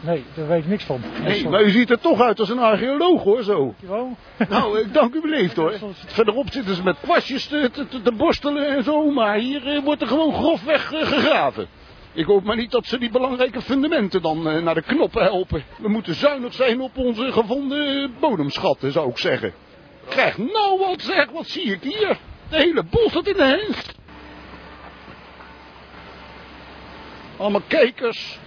[0.00, 1.00] Nee, daar weet ik niks van.
[1.22, 3.56] Nee, maar u ziet er toch uit als een archeoloog hoor, zo.
[3.64, 4.16] Dankjewel.
[4.48, 5.72] Nou, ik dank u beleefd hoor.
[6.06, 9.82] Verderop zitten ze met kwastjes te, te, te- te borstelen en zo, maar hier eh,
[9.82, 11.66] wordt er gewoon grofweg eh, gegraven.
[12.12, 15.62] Ik hoop maar niet dat ze die belangrijke fundamenten dan eh, naar de knoppen helpen.
[15.78, 19.52] We moeten zuinig zijn op onze gevonden bodemschatten, zou ik zeggen.
[20.08, 22.18] Krijg nou wat zeg, wat zie ik hier?
[22.48, 23.82] De hele bos staat in de hens.
[27.36, 28.38] Allemaal kijkers.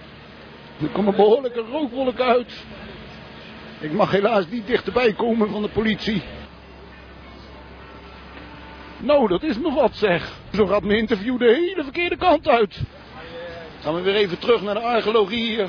[0.82, 2.64] Er komen behoorlijke rookwolken uit.
[3.80, 6.22] Ik mag helaas niet dichterbij komen van de politie.
[8.98, 10.32] Nou, dat is nog wat zeg.
[10.52, 12.80] Zo gaat mijn interview de hele verkeerde kant uit.
[13.80, 15.68] Gaan we weer even terug naar de archeologie hier.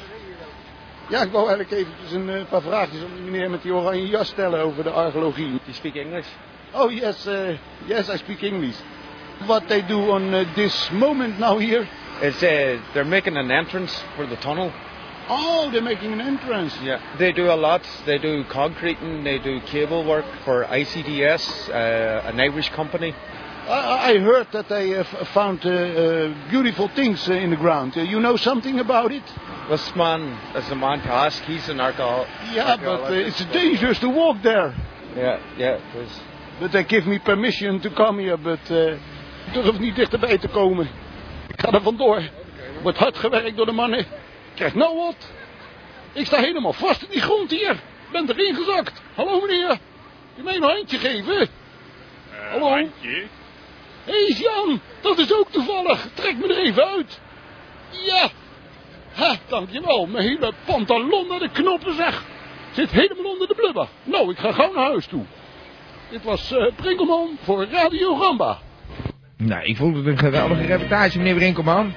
[1.09, 4.07] Ja, ik wou eigenlijk eventjes een eh, paar vraagjes aan die meneer met die oranje
[4.07, 5.47] jas stellen over de archeologie.
[5.47, 6.27] You speak English?
[6.71, 8.75] Oh yes, uh, yes, I speak English.
[9.45, 11.87] What they do on uh, this moment now here?
[12.21, 14.71] It's uh, they're making an entrance for the tunnel.
[15.33, 16.77] Oh, they're making an entrance.
[16.83, 17.81] Yeah, they do a lot.
[18.05, 19.23] They do concreting.
[19.23, 23.15] They do cable work for ICDS, uh, an Irish company.
[23.65, 27.93] I, I heard that they uh, found uh, uh, beautiful things uh, in the ground.
[27.95, 29.23] Uh, you know something about it?
[29.69, 31.41] This man is the man to ask.
[31.43, 32.25] He's an alcohol.
[32.51, 34.75] Yeah, but uh, it's dangerous to walk there.
[35.15, 35.79] Yeah, yeah.
[36.59, 38.97] But they give me permission to come here, but uh,
[39.47, 40.87] ik durf niet dichterbij te komen.
[41.47, 42.21] Ik ga er vandoor.
[42.81, 44.05] Wordt hard gewerkt door de mannen.
[44.53, 45.31] Krijg nou wat.
[46.13, 47.79] Ik sta helemaal vast in die grond hier.
[48.11, 49.01] Ben erin gezakt.
[49.15, 49.77] Hallo meneer.
[50.35, 51.39] Je mij een handje geven?
[51.41, 51.47] Eh,
[52.51, 52.69] Hallo?
[52.75, 52.87] Hé,
[54.05, 56.07] hey, Jan, dat is ook toevallig.
[56.13, 57.19] Trek me er even uit.
[58.05, 58.29] Ja.
[59.13, 60.05] Ha, dankjewel.
[60.05, 62.23] Mijn hele pantalon naar de knoppen, zeg.
[62.71, 63.87] Zit helemaal onder de blubber.
[64.03, 65.23] Nou, ik ga gauw naar huis toe.
[66.09, 68.59] Dit was uh, Brinkelman voor Radio Gamba.
[69.37, 71.93] Nou, ik vond het een geweldige reportage, meneer Brinkelman.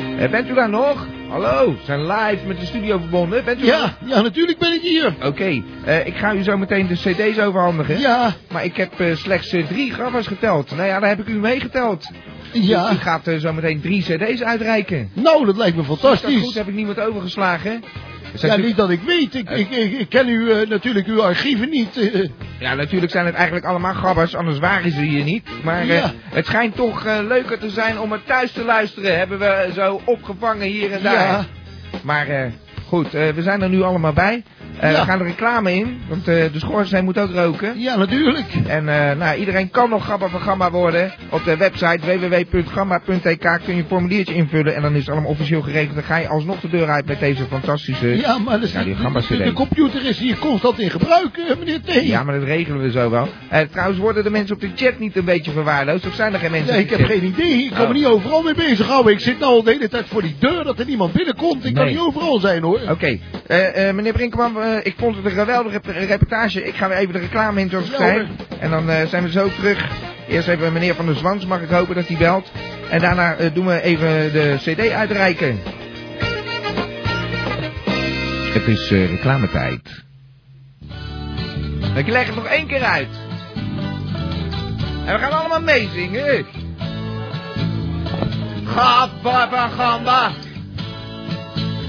[0.00, 1.06] Uh, bent u daar nog?
[1.28, 3.44] Hallo, we zijn live met de studio verbonden.
[3.44, 5.14] Bent u ja, ja, natuurlijk ben ik hier.
[5.22, 8.00] Oké, uh, ik ga u zo meteen de cd's overhandigen.
[8.00, 8.32] Ja.
[8.52, 10.70] Maar ik heb uh, slechts drie gramma's geteld.
[10.70, 12.10] Nou ja, daar heb ik u meegeteld.
[12.52, 12.92] Ja.
[12.92, 15.10] U gaat zo meteen drie cd's uitreiken.
[15.12, 16.28] Nou, dat lijkt me fantastisch.
[16.28, 16.54] Is dat goed?
[16.54, 17.82] Heb ik niemand overgeslagen?
[18.34, 19.34] Ja, niet dat ik weet.
[19.34, 21.96] Ik, ik, ik, ik ken u uh, natuurlijk uw archieven niet.
[21.96, 22.28] Uh.
[22.60, 25.48] Ja, natuurlijk zijn het eigenlijk allemaal gabbers, anders waren ze hier niet.
[25.62, 26.12] Maar uh, ja.
[26.24, 29.18] het schijnt toch leuker te zijn om het thuis te luisteren.
[29.18, 31.14] Hebben we zo opgevangen hier en daar.
[31.14, 31.44] Ja.
[32.02, 32.26] Maar
[32.88, 34.42] goed, we zijn er nu allemaal bij.
[34.76, 35.00] Uh, ja.
[35.00, 37.80] We gaan de reclame in, want uh, de schoorsteen moet ook roken.
[37.80, 38.46] Ja, natuurlijk.
[38.66, 38.84] En
[39.18, 41.12] nou, iedereen kan nog Gabba van Gamma worden.
[41.30, 45.62] Op de website www.gamma.tk kun je een formuliertje invullen en dan is het allemaal officieel
[45.62, 45.94] geregeld.
[45.94, 48.16] Dan ga je alsnog de deur uit met deze fantastische...
[48.16, 51.92] Ja, maar ja, die Gamma de, de computer is hier constant in gebruik, meneer T.
[51.92, 53.28] Ja, maar dat regelen we zo wel.
[53.70, 56.06] trouwens, worden de mensen op de chat niet een beetje verwaarloosd?
[56.06, 57.08] Of zijn er geen mensen Nee, ik heb chat?
[57.08, 57.64] geen idee.
[57.64, 57.88] Ik kan oh.
[57.88, 59.12] me niet overal mee bezighouden.
[59.12, 61.64] Ik zit nou al de hele tijd voor die deur dat er niemand binnenkomt.
[61.64, 61.84] Ik nee.
[61.84, 62.77] kan niet overal zijn, hoor.
[62.82, 63.18] Oké.
[63.46, 63.92] Okay.
[63.92, 66.64] meneer Brinkman, ik vond het een geweldige reportage.
[66.64, 68.26] Ik ga weer even de reclame in, zoals ik zei.
[68.60, 69.88] En dan zijn we zo terug.
[70.28, 72.52] Eerst even meneer Van der Zwans, mag ik hopen dat hij belt.
[72.90, 75.58] En daarna doen we even de cd uitreiken.
[78.52, 80.04] Het is reclametijd.
[81.94, 83.08] Ik leg het nog één keer uit.
[85.04, 86.46] En we gaan allemaal meezingen.
[89.76, 90.04] Van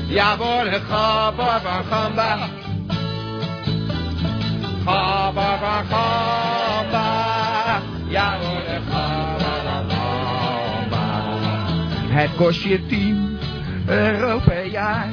[0.10, 2.50] Ja, worden Gabba van Gamba.
[5.90, 7.12] Gamba.
[8.08, 11.22] Ja hoor, de Gabba van Gamba.
[12.08, 13.38] Het kost je 10
[13.88, 15.10] euro per jaar.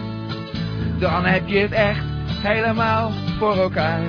[0.98, 2.04] Dan heb je het echt
[2.42, 4.00] helemaal voor elkaar.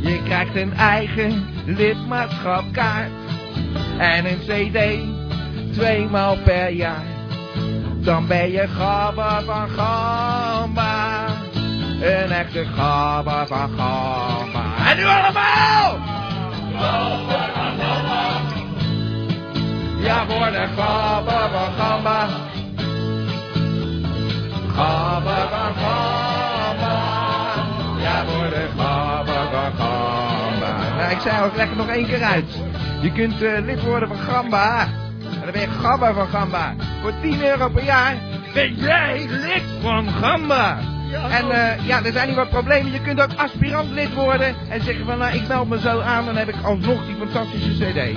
[0.00, 3.10] Je krijgt een eigen lidmaatschapkaart.
[3.98, 4.78] En een cd
[5.72, 7.17] tweemaal per jaar.
[8.08, 11.24] Dan ben je Gabba van Gamba.
[12.00, 14.90] Een echte gabba van gamba.
[14.90, 15.98] En nu allemaal!
[16.78, 17.46] Gamba.
[20.00, 22.26] Ja, voor de gabba van gamba.
[24.74, 26.96] Gabba van gamba.
[28.00, 30.96] Ja, voor de van gamba.
[30.96, 32.58] Nou, ik zei ook lekker nog één keer uit.
[33.00, 34.88] Je kunt uh, lid worden van gamba.
[35.32, 36.74] En dan ben je gabba van gamba.
[37.02, 38.14] Voor 10 euro per jaar
[38.54, 40.78] ben jij lid van gamba.
[41.10, 42.92] Ja, en uh, ja, er zijn hier wat problemen.
[42.92, 46.24] Je kunt ook aspirant lid worden en zeggen van, nou, ik meld me zo aan,
[46.24, 48.16] dan heb ik alsnog die fantastische cd.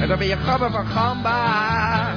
[0.00, 2.14] En dan ben je gabba van gamba.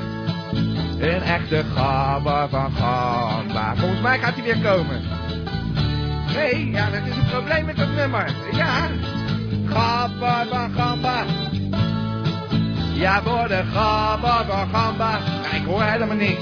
[0.99, 3.75] Een echte gabba van gamba.
[3.75, 5.01] Volgens mij gaat hij weer komen.
[6.35, 8.33] Nee, ja, dat is een probleem met dat nummer.
[8.51, 8.87] Ja,
[9.65, 11.23] gabba van gamba.
[12.95, 15.09] Ja, worden gabba van gamba.
[15.11, 16.41] Ja, ik hoor helemaal niks.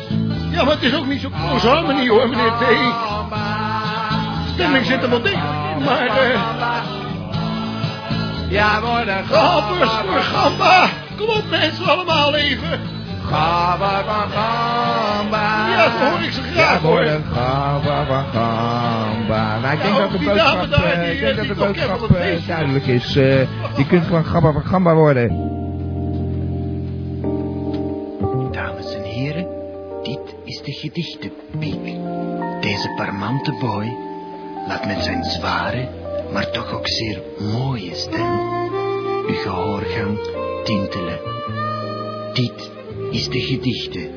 [0.49, 2.63] Ja, maar het is ook niet zo close harmony hoor, meneer T.
[4.53, 6.05] Stemming zit er wel dik in, maar...
[6.05, 6.39] Uh...
[8.49, 10.87] Ja, worden gabbers voor gamba.
[11.17, 12.79] Kom op mensen, allemaal even.
[13.29, 15.67] Gabba van gamba.
[15.67, 16.91] Ja, zo hoor ik ze graag ja, hoor.
[16.91, 19.59] worden gabba van gamba.
[19.61, 22.47] Nou, ik denk Ja, dat de boodschap, eh, ik denk eh, dat de boodschap eh,
[22.47, 23.15] duidelijk is.
[23.15, 23.39] Eh,
[23.77, 25.61] je kunt gewoon gabba van gamba worden.
[30.63, 31.83] De gedichtenpiek.
[32.61, 33.95] Deze parmante boy
[34.67, 35.89] laat met zijn zware,
[36.33, 38.39] maar toch ook zeer mooie stem
[39.27, 40.19] uw gehoorgang
[40.63, 41.19] tintelen.
[42.33, 42.71] Dit
[43.11, 44.11] is de gedichtenpiek.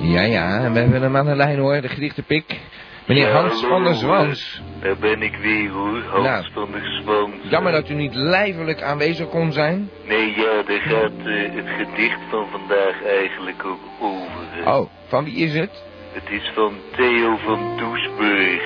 [0.00, 2.60] Ja, ja, en we hebben hem aan de lijn hoor, de gedichtenpik.
[3.06, 3.94] Meneer Hans van der.
[3.94, 4.62] Zwans.
[4.80, 6.44] Daar ben ik weer hoor, Hans Nou.
[6.52, 7.34] van der Zwans.
[7.42, 9.90] Jammer dat u niet lijfelijk aanwezig kon zijn.
[10.04, 14.30] Nee, ja, daar gaat eh, het gedicht van vandaag eigenlijk ook over.
[14.50, 14.70] hè.
[14.72, 15.84] Oh, van wie is het?
[16.12, 18.62] Het is van Theo van Doesburg.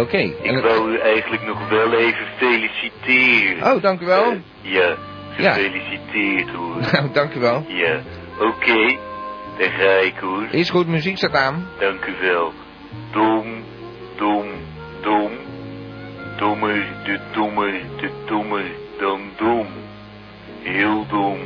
[0.00, 0.16] Oké.
[0.18, 3.72] Ik en wou u eigenlijk nog wel even feliciteren.
[3.76, 4.24] Oh, dank u wel.
[4.30, 4.96] Eh, ja,
[5.36, 5.52] Ja.
[5.52, 6.76] gefeliciteerd hoor.
[6.92, 7.64] Nou, dank u wel.
[7.68, 8.00] Ja,
[8.40, 8.96] oké.
[9.58, 10.46] Daar ga ik hoor.
[10.50, 11.68] Is goed, muziek staat aan.
[11.78, 12.52] Dank u wel.
[13.12, 13.44] Dom,
[14.20, 14.46] dom,
[15.00, 15.32] dom.
[16.36, 18.66] Dommer, de dommer, de dommer
[18.98, 19.66] dan dom.
[20.62, 21.38] Heel dom,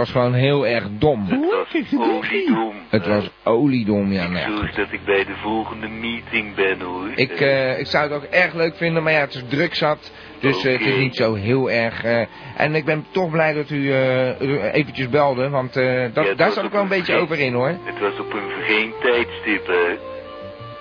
[0.00, 1.26] was gewoon heel erg dom.
[1.28, 2.74] Het was oliedom.
[2.88, 4.28] Het was oliedom, ja.
[4.28, 4.56] Nou ja.
[4.56, 7.08] Zorg dat ik bij de volgende meeting ben, hoor.
[7.14, 10.12] Ik, eh, ik zou het ook erg leuk vinden, maar ja, het is druk zat.
[10.40, 12.04] Dus eh, het is niet zo heel erg.
[12.04, 12.22] eh,
[12.56, 16.50] en ik ben toch blij dat u eh, eventjes belde, want eh, dat, Ja, daar
[16.52, 17.68] zat ik wel een een beetje over in hoor.
[17.84, 20.09] Het was op een vreemd tijdstip, hè.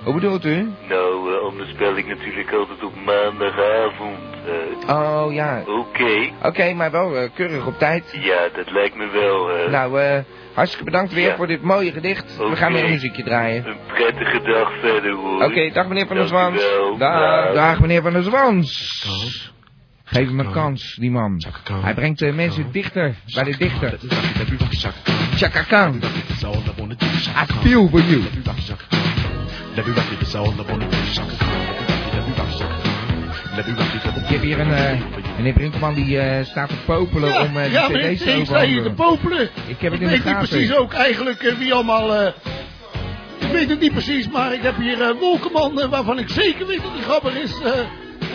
[0.03, 0.69] Hoe bedoelt u?
[0.89, 4.17] Nou, eh, anders bel ik natuurlijk altijd op maandagavond.
[4.45, 4.93] hè.
[4.93, 5.63] Oh ja.
[5.65, 6.29] Oké.
[6.43, 8.17] Oké, maar wel eh, keurig op tijd.
[8.21, 9.69] Ja, dat lijkt me wel.
[9.69, 10.19] Nou, eh,
[10.53, 11.35] hartstikke bedankt weer Ja.
[11.35, 12.37] voor dit mooie gedicht.
[12.37, 13.67] We gaan weer een muziekje draaien.
[13.67, 15.43] Een prettige dag verder, hoor.
[15.43, 16.61] Oké, dag meneer Van der Zwans.
[16.97, 17.53] Dag.
[17.53, 19.07] dag meneer Van der Zwans.
[20.03, 21.41] Geef hem een kans, die man.
[21.81, 23.97] Hij brengt de mensen dichter bij de dichter.
[25.35, 26.01] Chaka Khan.
[27.41, 28.21] I feel for you.
[34.15, 34.99] Ik heb hier een, eh,
[35.37, 38.31] meneer Brinkman die eh, staat te popelen Ja, om eh, ja die meneer cd's te
[38.31, 38.95] ik sta hier te overhandigen.
[38.95, 39.49] popelen.
[39.67, 42.15] Ik heb het ik in de weet niet precies ook eigenlijk wie allemaal...
[42.15, 42.31] eh,
[43.39, 46.81] ik weet het niet precies, maar ik heb hier Wolkeman, eh, waarvan ik zeker weet
[46.81, 47.59] dat hij grappig is.
[47.61, 47.71] eh,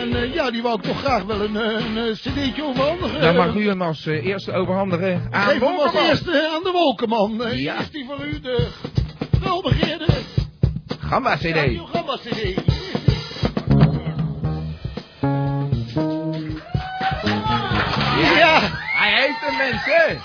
[0.01, 3.21] en eh, ja, die wou ik toch graag wel een, een, cd'tje overhandigen.
[3.21, 6.71] Dan mag u hem als eh, eerste overhandigen aan Geef hem als eerste aan de
[6.71, 7.35] Wolkeman.
[7.37, 7.49] Ja.
[7.49, 8.67] Hier is die voor u, de
[9.43, 10.05] welbegeerde
[11.15, 11.55] Gamba CD.
[11.55, 12.55] radiogramma cd.
[18.35, 18.59] Ja,
[18.95, 20.21] Hij heeft hem mensen.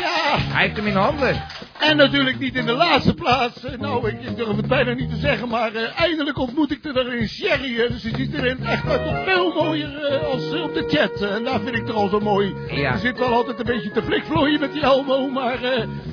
[0.00, 0.38] ja.
[0.38, 1.42] Hij heeft hem in handen.
[1.78, 3.64] En natuurlijk niet in de laatste plaats.
[3.64, 7.14] eh, Nou, ik, durf het bijna niet te zeggen, maar eh, eindelijk ontmoet ik er
[7.14, 7.76] in Sherry.
[7.88, 11.20] dus ze ziet er in echt uit nog veel mooier eh, als op de chat.
[11.22, 12.54] en daar vind ik er al zo mooi.
[12.70, 12.92] Ja.
[12.92, 15.58] Ze zit wel altijd een beetje te flikvlooien met die Elmo, maar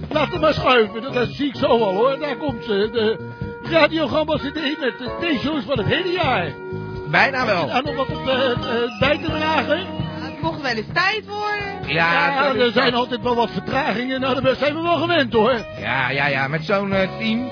[0.10, 1.02] laat hem maar schuiven.
[1.02, 2.20] Dat, dat zie ik zo al hoor.
[2.20, 2.90] Daar komt ze.
[2.92, 3.27] De
[3.70, 6.54] radiogramma CD met de T-shows van het hele jaar.
[7.10, 7.70] Bijna wel.
[7.70, 9.78] En nog wat op eh, eh, bij te dragen.
[10.20, 11.94] Het mocht wel eens tijd worden.
[11.94, 13.00] Ja, er zijn dat.
[13.00, 14.22] altijd wel wat vertragingen.
[14.22, 15.66] Nou, daar zijn we wel gewend hoor.
[15.80, 17.50] Ja, ja, ja, met zo'n eh, team.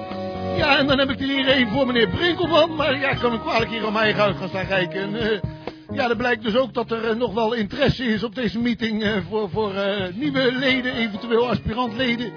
[0.58, 2.76] Ja, en dan heb ik er hier een voor meneer Brinkelman.
[2.76, 5.02] Maar ja, ik kan me kwalijk hier mijn eigen uit gaan staan kijken.
[5.02, 5.42] En,
[5.96, 9.12] ja, er blijkt dus ook dat er nog wel interesse is op deze meeting eh,
[9.30, 12.32] voor, voor eh, nieuwe leden, eventueel aspirantleden.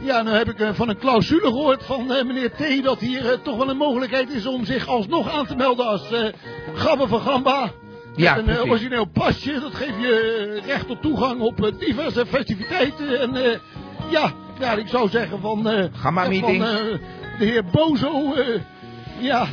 [0.00, 2.84] Ja, nou heb ik eh, van een clausule gehoord van eh, meneer T.
[2.84, 6.12] dat hier eh, toch wel een mogelijkheid is om zich alsnog aan te melden als
[6.12, 6.24] eh
[6.74, 7.70] Gabber van Gamba.
[8.16, 8.70] Ja, Met een precies.
[8.70, 13.20] origineel pasje, dat geeft je recht tot toegang op diverse festiviteiten.
[13.20, 13.60] En
[14.10, 15.68] ja, ja, ik zou zeggen van...
[15.68, 16.58] eh, Gamma van,
[17.38, 18.34] de heer Bozo,
[19.20, 19.46] ja,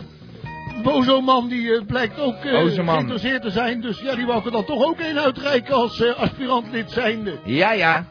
[0.83, 3.81] Bozo-man die blijkt ook geïnteresseerd te zijn.
[3.81, 7.33] Dus ja, die wou ik er dan toch ook een uitreiken als eh, aspirant-lid zijnde.
[7.43, 8.05] Ja, ja.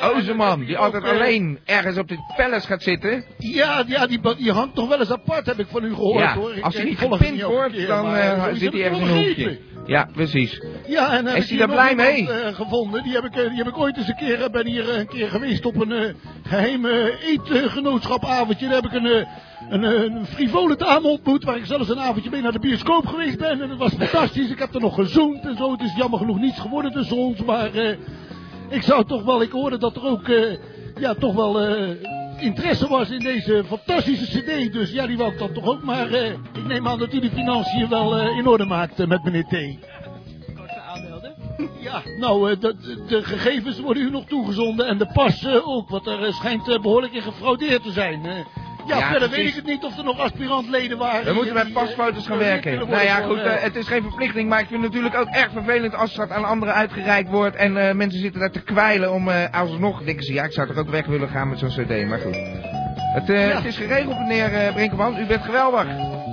[0.00, 3.24] Ozeman, die altijd ook, eh, alleen ergens op dit palace gaat zitten.
[3.38, 6.34] Ja, ja die, die hangt toch wel eens apart, heb ik van u gehoord Ja,
[6.34, 6.54] hoor.
[6.54, 9.58] Ik, als hij niet gepind wordt, dan eh, eh, zit hij ergens in een hoekje.
[9.86, 10.62] Ja, precies.
[10.86, 12.54] Ja, en Is hij daar blij iemand, mee?
[12.54, 13.02] gevonden.
[13.02, 15.64] Die heb, ik, die heb ik ooit eens een keer, ben hier een keer geweest
[15.64, 18.66] op een eh, geheim eh, eetgenootschapavondje.
[18.66, 19.26] Daar heb ik een,
[19.70, 23.38] een, een frivole dame ontmoet, waar ik zelfs een avondje mee naar de bioscoop geweest
[23.38, 23.62] ben.
[23.62, 24.50] En dat was fantastisch.
[24.50, 25.72] Ik heb er nog gezoend en zo.
[25.72, 27.70] Het is jammer genoeg niets geworden tussen ons, maar
[28.68, 30.56] ik zou toch wel, ik hoorde dat er ook, eh,
[30.98, 31.90] ja, toch wel eh,
[32.38, 34.72] interesse was in deze fantastische cd.
[34.72, 37.20] Dus ja, die wou ik dan toch ook, maar eh, ik neem aan dat u
[37.20, 39.94] de financiën wel in orde maakt met meneer T.
[41.80, 42.74] Ja, nou, de,
[43.08, 47.12] de gegevens worden u nog toegezonden en de pas ook, want er schijnt eh, behoorlijk
[47.12, 48.46] in gefraudeerd te zijn.
[48.86, 51.24] Ja, Ja, verder weet ik het niet of er nog aspirantleden waren.
[51.24, 52.70] We moeten met pasfoto's gaan eh, werken.
[52.70, 55.20] willen Nou ja, goed, eh, eh, het is geen verplichting, maar ik vind het natuurlijk
[55.20, 57.56] ook erg vervelend als dat aan anderen uitgereikt wordt.
[57.56, 60.66] En eh, mensen zitten daar te kwijlen om eh, alsnog, denken ze, ja, ik zou
[60.66, 62.36] toch ook weg willen gaan met zo'n cd, maar goed.
[63.14, 63.34] Het, Ja.
[63.34, 65.86] het is geregeld, meneer Brinkelman, u bent geweldig.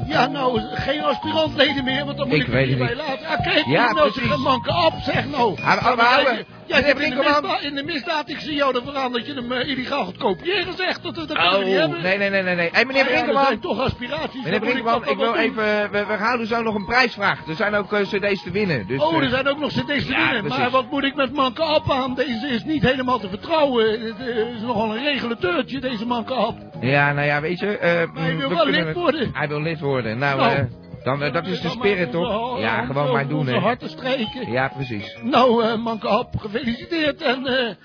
[0.08, 2.95] Ja, nou, geen aspirantleden meer, want dan moet Ik ik, hierbij niet.
[2.97, 3.28] laten.
[3.28, 5.56] Ah, kijk, Ja, nou, ze gaan manken op, zeg nou.
[5.56, 6.45] We Maar houden.
[6.66, 9.34] Jij- hebt in de, misdaad, in de misdaad, ik zie jou ervan aan dat je
[9.34, 11.03] hem eh, illegaal gaat kopiëren, zegt.
[11.03, 12.01] Dat, dat kunnen we niet Oh, hebben.
[12.01, 12.55] nee, nee, nee, nee.
[12.55, 12.70] nee.
[12.72, 13.28] Hey, meneer Ah, ja.
[13.28, 14.43] Er zijn toch aspiraties.
[14.43, 17.47] Meneer Brinkelman, dat ik wil even, we, we houden zo nog een prijsvraag.
[17.47, 18.88] Er zijn ook eh, cd's te winnen.
[18.88, 20.41] Dus, oh, eh, er zijn ook nog cd's te ja, winnen.
[20.41, 20.57] precies.
[20.59, 22.16] Maar wat moet ik met Manke Ab aan?
[22.16, 24.01] Deze is niet helemaal te vertrouwen.
[24.01, 26.57] Het eh, is nogal een regulateurtje, deze Manke Ab.
[26.82, 27.78] Ja, nou ja, weet je.
[27.78, 29.30] eh, hij mm, wil we wel kunnen lid worden.
[29.34, 30.18] Hij wil lid worden.
[30.18, 30.64] Nou, Nou, eh,
[31.04, 32.60] dan, eh, dat is de spirit, toch?
[32.60, 33.60] Ja, gewoon maar doen, hè.
[33.60, 34.51] harten strijken.
[34.51, 35.18] Ja, precies.
[35.22, 37.76] Nou, eh Manke Ab, gefeliciteerd en eh,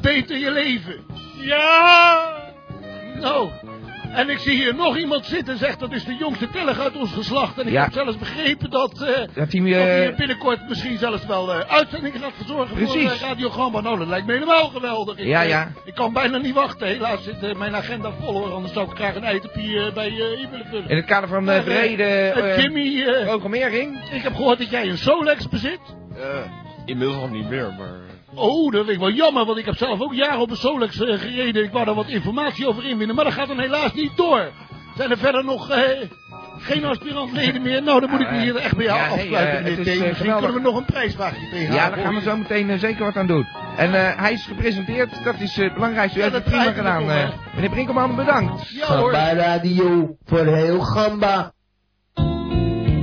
[0.00, 1.04] beter je leven.
[1.40, 2.44] Ja!
[3.20, 3.50] Nou,
[4.12, 7.12] En ik zie hier nog iemand zitten, zegt dat is de jongste tellig uit ons
[7.12, 7.58] geslacht.
[7.58, 7.82] En ik Ja.
[7.82, 12.32] heb zelfs begrepen dat, eh, Dat hij, eh, binnenkort misschien zelfs wel eh uitzendingen gaat
[12.36, 13.02] verzorgen Precies.
[13.08, 13.80] voor uh, Radio Gamba.
[13.80, 15.16] Nou, dat lijkt me helemaal geweldig.
[15.18, 15.72] Ik, Ja, ja.
[15.84, 16.86] ik kan bijna niet wachten.
[16.86, 20.38] Helaas zit eh, mijn agenda vol hoor, anders zou ik graag een eitepie bij je
[20.42, 20.88] in willen vullen.
[20.88, 23.98] In het kader van Maar, de brede Jimmy, eh, programmering.
[24.12, 25.80] ik heb gehoord dat jij een Solex bezit.
[26.84, 28.04] inmiddels al niet meer, maar...
[28.38, 31.00] Oh, dat vind ik wel jammer, want ik heb zelf ook jaren op een Solex
[31.00, 31.64] eh, gereden.
[31.64, 34.50] Ik wou daar wat informatie over inwinnen, maar dat gaat dan helaas niet door.
[34.96, 35.80] Zijn er verder nog eh,
[36.58, 37.82] geen aspirantleden meer?
[37.82, 40.14] Nou, dan moet ik me hier echt bij jou Ja, afsluiten, eh, meneer eh, Misschien
[40.14, 40.44] geweldig.
[40.44, 43.16] kunnen we nog een prijsvraagje tegen Ja, daar gaan we zo meteen eh, zeker wat
[43.16, 43.46] aan doen.
[43.76, 46.18] En eh, hij is gepresenteerd, dat is eh, het belangrijkste.
[46.18, 47.10] U Ja, heeft het prima gedaan.
[47.10, 47.28] eh.
[47.54, 48.68] meneer Brinkelman, bedankt.
[48.70, 48.84] Ja.
[48.84, 51.52] Gamba Radio voor heel Gamba.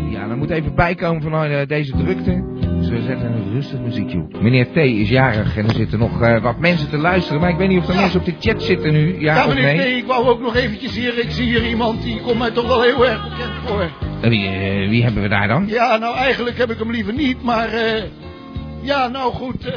[0.10, 2.52] Ja, dan moet even bijkomen van eh, deze drukte.
[2.94, 4.42] We zetten een rustig muziekje op.
[4.42, 7.42] Meneer T is jarig en er zitten nog eh, wat mensen te luisteren.
[7.42, 9.20] Maar ik weet niet of er mensen op de chat zitten nu.
[9.22, 9.94] Ja, Ja, of meneer nee?
[9.96, 12.68] T, ik wou ook nog eventjes hier, ik zie hier iemand die komt mij toch
[12.68, 13.82] wel heel erg bekend voor.
[14.22, 15.68] Eh, Wie, eh, wie hebben we daar dan?
[15.68, 18.04] Ja, nou eigenlijk heb ik hem liever niet, maar eh
[18.82, 19.66] ja, nou goed.
[19.66, 19.74] eh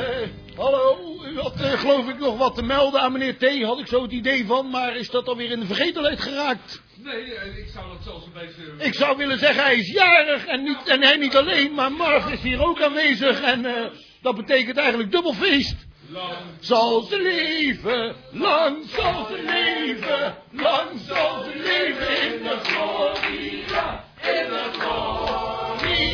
[0.57, 0.97] hallo,
[1.37, 4.03] u had eh, geloof ik nog wat te melden aan meneer T, had ik zo
[4.03, 6.83] het idee van, maar is dat alweer in de vergetelheid geraakt?
[6.95, 8.85] Nee, eh, ik zou dat zelfs een beetje...
[8.85, 12.33] Ik zou willen zeggen, hij is jarig en, niet, en hij niet alleen, maar Marv
[12.33, 13.87] is hier ook aanwezig en eh,
[14.23, 15.77] dat betekent eigenlijk dubbel feest.
[16.09, 24.05] Lang Zal ze leven, lang zal ze leven, lang zal ze leven in de gloria,
[24.23, 26.07] in de gloria,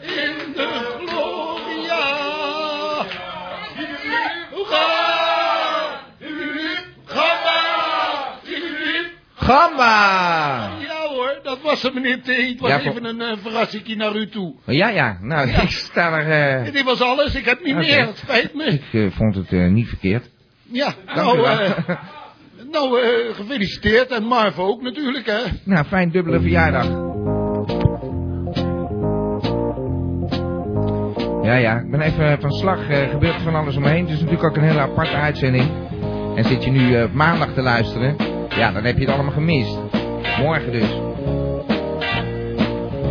[0.00, 2.35] in de gloria.
[4.68, 6.00] Gamma!
[9.34, 10.68] Gamba!
[10.80, 12.26] Ja hoor, dat was hem meneer T.
[12.26, 14.54] Het was Ja, even een uh, verrassingje naar u toe.
[14.64, 16.64] Ja, ja, nou, ik sta er...
[16.66, 18.64] eh, Dit was alles, ik heb niet meer, het spijt me.
[18.64, 20.30] ik eh, vond het eh, niet verkeerd.
[20.62, 21.58] Ja, Dank u nou, wel.
[21.60, 21.88] eh,
[22.72, 25.42] nou eh, gefeliciteerd en Marv ook natuurlijk hè.
[25.64, 26.86] nou, fijn dubbele verjaardag.
[31.46, 32.88] Ja, ja, ik ben even van slag.
[32.88, 34.00] eh gebeurt van alles omheen.
[34.04, 35.70] Het is natuurlijk ook een hele aparte uitzending.
[36.36, 38.16] En zit je nu eh, maandag te luisteren,
[38.48, 39.78] ja, dan heb je het allemaal gemist.
[40.38, 41.00] Morgen dus.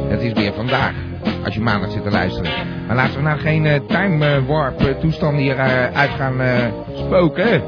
[0.08, 0.94] Het is weer vandaag,
[1.44, 2.52] als je maandag zit te luisteren.
[2.88, 5.58] Maar laten we nou geen eh, time warp toestanden hier
[5.94, 6.42] uit gaan
[6.94, 7.62] spoken.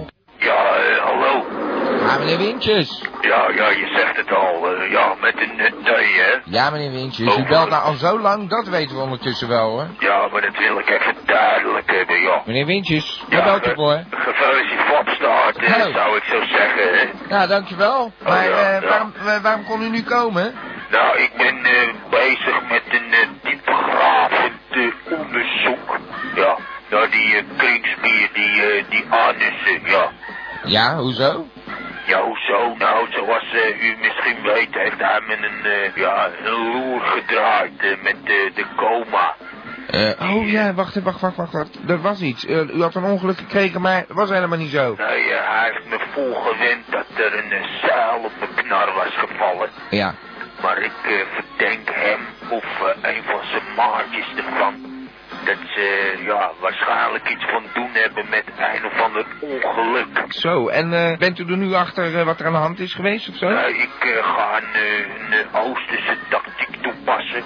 [2.18, 2.30] Ja, eh.
[2.30, 3.01] Ja, meneer Wintjes.
[3.22, 4.76] Ja, ja, je zegt het al.
[4.76, 6.39] eh, ja, met een uh, T, hè.
[6.43, 7.38] Ja, meneer Wintjes.
[7.38, 9.88] U belt nou al zo lang, dat weten we ondertussen wel, hoor.
[9.99, 12.41] Ja, maar dat wil ik even duidelijk hebben, ja.
[12.45, 14.03] Meneer Wintjes, waar belt u eh, voor?
[14.09, 17.05] Gefeliciteerd Fopstart, eh, zou ik zo zeggen, hè.
[17.30, 18.11] Nou, dankjewel.
[18.24, 18.88] Maar ja, eh, ja.
[18.88, 20.53] waarom, eh, waarom kon u nu komen?
[20.91, 25.97] Nou, ik ben eh, bezig met een diepgravend eh, onderzoek.
[26.36, 26.57] Ja,
[26.89, 27.43] naar die uh,
[28.34, 30.11] die, eh, die anussen, ja.
[30.63, 31.45] Ja, hoezo?
[32.08, 32.76] Ja, hoezo?
[32.78, 37.72] Nou, zoals eh, u misschien weet, heeft hij me een, eh, ja, een loer gedraaid
[37.78, 39.36] eh, met de coma.
[40.20, 41.80] Oh ja, wacht, wacht, wacht, wacht, wacht.
[41.88, 42.45] Er was iets.
[42.45, 44.95] U had een ongeluk gekregen, maar dat was helemaal niet zo.
[44.97, 49.70] Nee, hij heeft me volgewend dat er een uh, zeil op mijn knar was gevallen.
[49.89, 50.14] Ja.
[50.62, 52.66] Maar ik verdenk hem of
[53.01, 54.97] een van zijn maatjes ervan.
[55.48, 60.26] Dat ze ja, waarschijnlijk iets van doen hebben met een of ander ongeluk.
[60.28, 62.93] Zo, en eh, bent u er nu achter eh, wat er aan de hand is
[62.93, 63.50] geweest of zo?
[63.50, 67.43] Nou, ik eh, ga een, een Oosterse tactiek toepassen.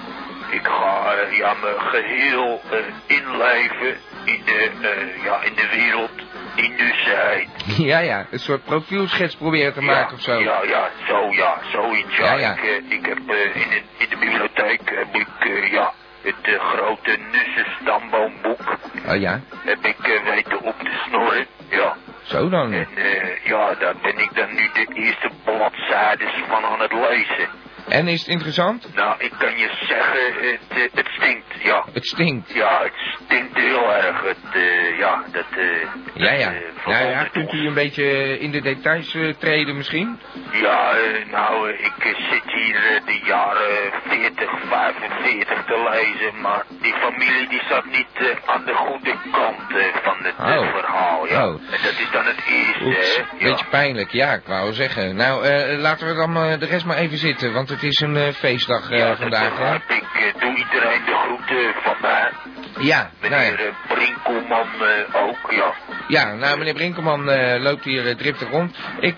[0.50, 6.10] Ik ga ja, me geheel eh, inleven in de, ja, in de wereld
[6.54, 7.48] die nu zijn.
[7.76, 10.32] Ja, ja, een soort profielschets proberen te maken of zo.
[10.32, 12.16] Ja, ja, zo ja, zoiets.
[12.16, 12.52] Ja, Ja, ja.
[12.52, 15.92] Ik, ik heb in, de, in de bibliotheek heb ik ja,
[16.22, 21.46] het grote Nussen stamboomboek Oh ja, heb ik eh, weten op te snorren.
[21.70, 21.96] Ja.
[22.22, 22.72] zo dan.
[22.72, 27.48] En eh, ja, daar ben ik dan nu de eerste bladzijdes van aan het lezen.
[27.88, 28.94] En is het interessant?
[28.94, 31.84] Nou, ik kan je zeggen, het, eh, het stinkt, ja.
[31.92, 32.52] Het stinkt.
[32.54, 32.92] Ja, het
[33.24, 34.22] stinkt heel erg.
[34.22, 35.44] Het, eh, ja, dat...
[35.56, 36.52] eh, Ja, ja.
[36.86, 40.20] Nou ja, kunt u een beetje in de details treden misschien?
[40.52, 40.92] Ja,
[41.30, 47.84] nou, ik zit hier de jaren 40, 45 te lezen, maar die familie die zat
[47.84, 49.60] niet aan de goede kant
[50.02, 50.74] van het Oh.
[50.74, 51.46] verhaal, ja.
[51.48, 51.52] Oh.
[51.54, 53.16] En dat is dan het eerste, Oeps.
[53.38, 53.48] Ja.
[53.48, 55.16] beetje pijnlijk, ja, ik wou zeggen.
[55.16, 58.32] Nou, eh, laten we dan de rest maar even zitten, want het is een eh,
[58.32, 59.74] feestdag eh, Ja, vandaag, hè?
[59.74, 60.04] ik.
[60.38, 62.30] Doe iedereen de groeten van mij.
[62.78, 63.38] Ja, nou ja.
[63.50, 64.66] Meneer eh, Brinkelman
[65.12, 65.72] ook, ja.
[66.08, 67.24] Ja, nou, meneer Brinkelman
[67.62, 68.76] loopt hier driftig rond.
[69.00, 69.16] Ik,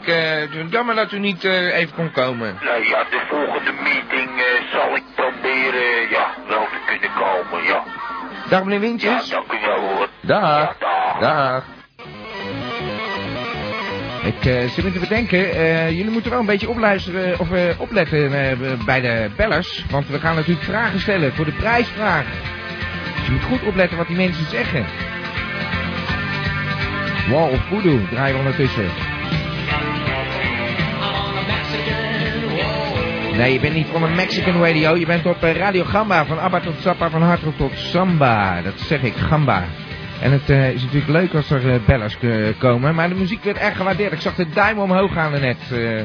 [0.70, 2.59] jammer dat u niet even kon komen.
[2.61, 4.30] Nou ja, de volgende meeting
[4.72, 7.82] zal ik proberen, ja, wel te kunnen komen, ja.
[8.48, 9.28] Dag meneer Ja, Wintjes.
[9.28, 10.09] dank u wel hoor.
[10.20, 10.42] Dag.
[10.42, 11.18] Ja, dag.
[11.20, 11.64] Dag.
[14.25, 17.81] Ik eh, zit me te bedenken, eh, jullie moeten wel een beetje opluisteren of eh,
[17.81, 18.31] opletten
[18.85, 19.85] bij de bellers.
[19.91, 22.25] Want we gaan natuurlijk vragen stellen voor de prijsvraag.
[23.16, 24.85] Dus je moet goed opletten wat die mensen zeggen.
[27.31, 28.87] Wall of Voodoo draaien we ondertussen.
[33.37, 34.97] Nee, je bent niet van een Mexican radio.
[34.97, 36.27] Je bent op Radio Gamba.
[36.27, 38.62] Van Abba tot Zappa, van Hardrock tot Samba.
[38.62, 39.64] Dat zeg ik, Gamba.
[40.20, 42.94] En het eh, is natuurlijk leuk als er eh, bellers k- komen.
[42.94, 44.12] Maar de muziek werd erg gewaardeerd.
[44.12, 45.56] Ik zag de duim omhoog gaan net.
[45.72, 46.02] eh.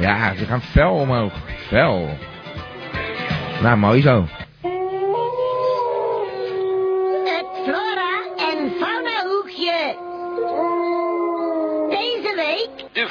[0.00, 1.32] Ja, ze gaan fel omhoog.
[1.68, 2.18] Fel.
[3.62, 4.26] Nou, mooi zo.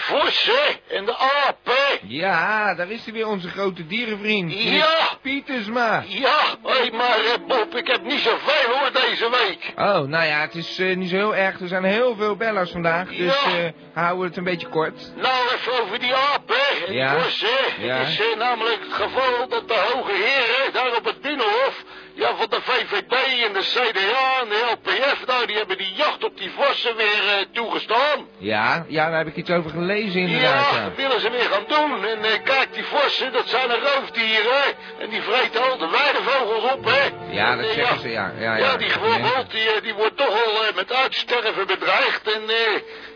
[0.08, 2.00] Vossen en de apen.
[2.08, 4.54] Ja, daar is hij weer, onze grote dierenvriend.
[4.64, 5.18] Ja.
[5.22, 6.04] Pietersma.
[6.08, 9.72] Ja, hé, maar eh, Bob, ik heb niet zoveel hoor deze week.
[9.76, 11.60] Oh, nou ja, het is eh, niet zo heel erg.
[11.60, 13.08] Er zijn heel veel bellers vandaag.
[13.08, 13.58] Dus Ja.
[13.58, 15.12] eh houden het een beetje kort.
[15.16, 16.56] Nou, even over die apen
[16.88, 17.20] en Ja.
[17.22, 17.50] vossen.
[17.80, 17.96] Ja.
[17.96, 21.84] Het is namelijk het geval dat de hoge heren daar op het Binnenhof...
[22.16, 25.26] Ja, van de VVD en de CDA en de LPF...
[25.26, 28.28] Nou, die hebben die jacht op die vossen weer eh, toegestaan.
[28.38, 30.74] Ja, ja, daar heb ik iets over gelezen inderdaad.
[30.74, 32.06] Ja, dat willen ze weer gaan doen.
[32.06, 34.64] En eh, kijk, die vossen, dat zijn een roofdieren.
[35.00, 37.10] En die vreten al de weidevogels op, hè.
[37.32, 38.32] Ja, En, dat eh, zeggen ja, ze, ja.
[38.40, 38.78] Ja, Ja, ja.
[38.78, 42.34] die bijvoorbeeld, die, die wordt toch al met uitsterven bedreigd.
[42.34, 42.42] En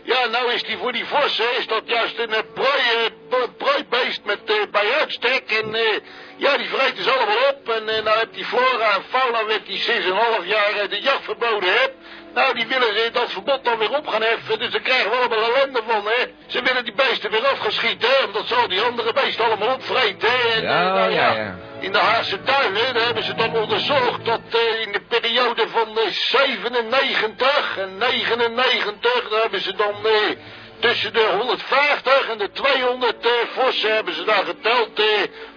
[0.02, 3.10] ja, nou is die voor die vossen, is dat juist een prooi,
[3.56, 5.50] prooibeest met eh, bij uitstek.
[5.50, 5.98] En eh,
[6.36, 7.68] ja, die vreten ze allemaal op.
[7.68, 11.00] En eh, nou heeft die flora en fauna, werd die sinds een half jaar de
[11.00, 11.94] jacht verboden hebt.
[12.34, 14.58] Nou, die willen ze dat verbod dan weer op gaan heffen.
[14.58, 16.24] Dus daar krijgen we allemaal ellende van, hè.
[16.46, 18.24] Ze willen die beesten weer afgeschieten, hè.
[18.24, 20.48] Omdat ze al die andere beesten allemaal opvreten, hè.
[20.52, 21.58] En, Ja, nou ja, ja.
[21.80, 24.40] in de Haagse tuinen, daar hebben ze dan onderzocht dat
[24.84, 29.94] in de periode van eh, 97 en 99, daar hebben ze dan
[30.80, 35.06] tussen de 150 en de 200 eh, vossen hebben ze daar geteld, eh,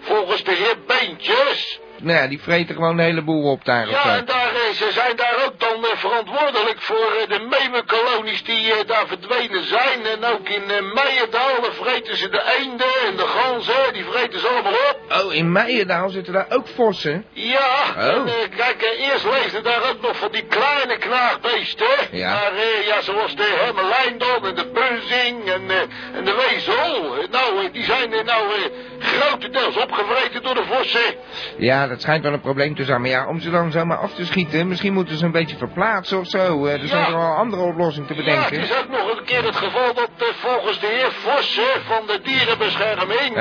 [0.02, 1.80] volgens de heer Beentjes.
[2.02, 3.90] Nou ja, die vreten gewoon een heleboel op daar.
[3.90, 8.44] Ja, en daar, eh, ze zijn daar ook dan eh, verantwoordelijk voor eh, de meeuwenkolonies
[8.44, 10.06] die daar verdwenen zijn.
[10.06, 14.72] En ook in Meijerdaal vreten ze de eenden en de ganzen, die vreten ze allemaal
[14.74, 15.24] op.
[15.26, 17.26] Oh, in Meijerdaal zitten daar ook vossen.
[17.34, 18.04] Ja, Oh.
[18.04, 21.88] en kijk, eerst leefden daar ook nog van die kleine knaagbeesten.
[22.12, 22.34] Ja.
[22.34, 22.52] Maar
[22.86, 27.16] ja, zoals de hermelijn dan en de bunzing en, en de wezel.
[27.32, 28.44] Nou, die zijn eh, nou
[29.02, 31.16] grotendeels opgevreten door de vossen.
[31.58, 33.02] Ja, dat schijnt wel een probleem te zijn.
[33.02, 36.20] Maar ja, om ze dan zomaar af te schieten, misschien moeten ze een beetje verplaatsen
[36.20, 36.66] of zo.
[36.66, 38.60] Eh, er zijn er wel een andere oplossing te Ja, bedenken.
[38.60, 42.02] het is ook nog een keer het geval dat eh, volgens de heer Vossen van
[42.08, 43.36] de dierenbescherming...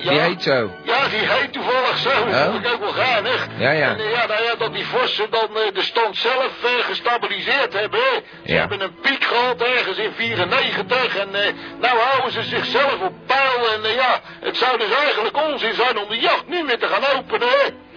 [0.00, 0.70] Ja, Die heet zo.
[0.84, 2.10] Ja, die heet toevallig zo.
[2.30, 3.46] Dat vind ik ook wel geinig.
[3.58, 3.88] Ja, ja.
[3.90, 7.72] En eh, ja, nou ja, dat die vossen dan eh, de stand zelf eh, gestabiliseerd
[7.72, 8.00] hebben.
[8.44, 8.58] Ze Ja.
[8.58, 13.72] hebben een piek gehad ergens in 94 en eh, nou houden ze zichzelf op peil.
[13.74, 17.18] En ja, het zou dus eigenlijk onzin zijn om de jacht nu weer te gaan
[17.18, 17.48] openen.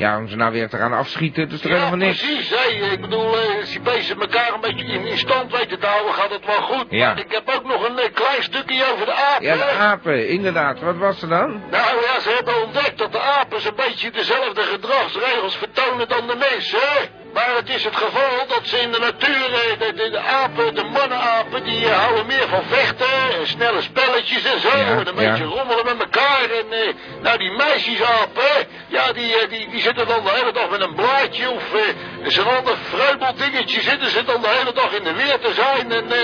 [0.01, 2.21] Ja, om ze nou weer te gaan afschieten, dat is toch Ja, helemaal niks.
[2.25, 2.49] precies.
[2.49, 2.91] Hè.
[2.91, 6.29] Ik bedoel, eh, als die beesten elkaar een beetje in, stand weten te houden, gaat
[6.29, 6.85] het wel goed.
[6.89, 7.07] Ja.
[7.07, 9.45] Maar ik heb ook nog een eh, klein stukje over de apen.
[9.45, 10.79] Ja, de apen, inderdaad.
[10.79, 11.61] Wat was er dan?
[11.71, 16.35] Nou ja, ze hebben ontdekt dat de apen een beetje dezelfde gedragsregels vertonen dan de
[16.49, 16.99] mensen, hè?
[17.33, 20.75] Maar het is het geval dat ze in de natuur, eh, de, de, de apen,
[20.75, 23.07] de mannenapen, die eh, houden meer van vechten,
[23.39, 25.29] en snelle spelletjes en zo, Ja, en een ja.
[25.31, 26.43] beetje rommelen met elkaar.
[26.43, 30.69] En eh, nou, die meisjesapen, ja, die, eh, die, die zitten dan de hele dag
[30.69, 31.81] met een blaadje of eh,
[32.27, 35.91] zo'n ander vreubel dingetje, zitten ze dan de hele dag in de weer te zijn.
[35.91, 36.19] En eh,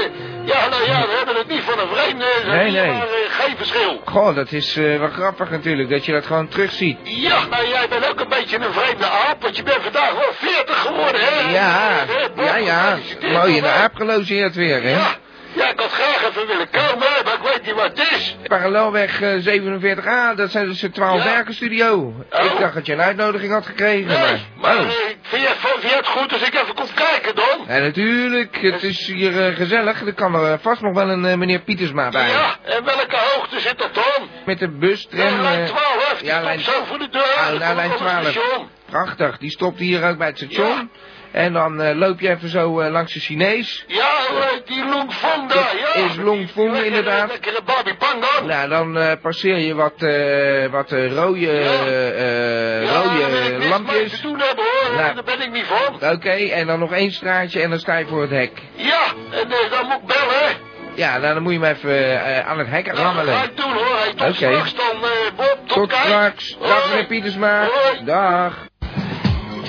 [0.54, 4.02] ja, nou ja, we hebben het niet van een vreemde, Nee, maar eh, geen verschil.
[4.06, 6.98] Goh, dat is eh, wel grappig natuurlijk, dat je dat gewoon terugziet.
[7.04, 10.34] Ja, nou jij bent ook een beetje een vreemde aap, want je bent vandaag wel
[10.34, 11.52] 40 geworden, hè?
[11.52, 12.98] Ja, Hè, Bob, ja, ja.
[13.32, 14.90] Mooi in de aap gelogeerd weer, hè?
[14.90, 15.16] Ja,
[15.54, 18.36] ja, ik had graag even willen komen, maar ik weet niet wat het is.
[18.48, 21.30] Parallelweg eh, 47A, dat zijn dus de 12 Ja.
[21.34, 22.14] werken studio.
[22.30, 24.40] Ik dacht dat je een uitnodiging had gekregen, maar...
[24.62, 24.82] Maar Oh.
[24.82, 24.90] eh,
[25.22, 27.76] vind, je, vind je het goed als ik even kom kijken dan?
[27.76, 28.58] Ja, natuurlijk.
[28.62, 30.02] Het is hier eh, gezellig.
[30.06, 32.30] Er kan er eh, vast nog wel een eh, meneer Pietersma bij.
[32.30, 34.28] Ja, en welke hoogte zit dat dan?
[34.46, 35.20] Met de bus, tram...
[35.36, 37.58] Ja, lijn eh, 12, die ja, lijn- zo voor de deur.
[37.60, 38.32] Nou, lijn komt van het 12.
[38.32, 38.68] station.
[38.86, 39.38] Prachtig.
[39.38, 40.90] Die stopt hier ook bij het station.
[41.32, 43.84] En dan eh, loop je even zo eh, langs de Chinees.
[43.88, 46.04] Ja, eh, die Long Fong daar, ja.
[46.04, 47.28] Is Long Fong inderdaad.
[47.30, 48.48] Lekkere Barbie Pang dan.
[48.48, 53.28] Nou, dan passeer je wat, eh, wat rode, eh, Ja, rode
[53.60, 54.12] mee lampjes.
[54.16, 55.14] te doen hebben hoor, Nou.
[55.16, 56.12] daar ben ik niet van.
[56.12, 58.52] Oké, en dan nog één straatje en dan sta je voor het hek.
[58.76, 60.56] Ja, en dan moet ik bellen.
[60.96, 63.34] Ja, nou, dan moet je hem even aan het hek Ja, dat rammelen.
[63.38, 63.98] ga ik doen hoor.
[64.16, 64.34] Tot Oké.
[64.34, 65.00] straks dan,
[65.36, 65.58] Bob.
[65.66, 66.58] Tot, Tot straks.
[66.62, 67.60] Dag meneer Pietersma.
[67.66, 68.04] Hoi.
[68.06, 68.66] Dag.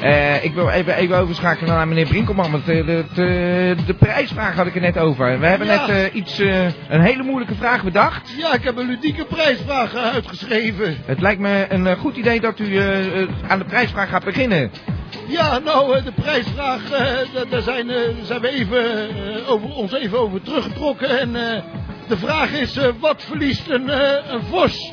[0.03, 4.55] Eh, ik wil even, even overschakelen naar meneer Brinkelman, want eh, de, de, de prijsvraag
[4.55, 5.41] had ik er net over.
[5.41, 5.87] We hebben Ja.
[5.87, 6.39] net eh, iets,
[6.89, 8.35] een hele moeilijke vraag bedacht.
[8.39, 10.97] Ja, ik heb een ludieke prijsvraag uitgeschreven.
[11.05, 12.79] Het lijkt me een goed idee dat u
[13.49, 14.71] aan de prijsvraag gaat beginnen.
[15.29, 16.81] Ja, nou, de prijsvraag,
[17.35, 17.91] da- daar zijn,
[18.23, 19.09] zijn we even,
[19.47, 21.19] over, ons even over teruggetrokken.
[21.21, 21.33] En
[22.09, 23.89] de vraag is, wat verliest een,
[24.35, 24.93] een vos?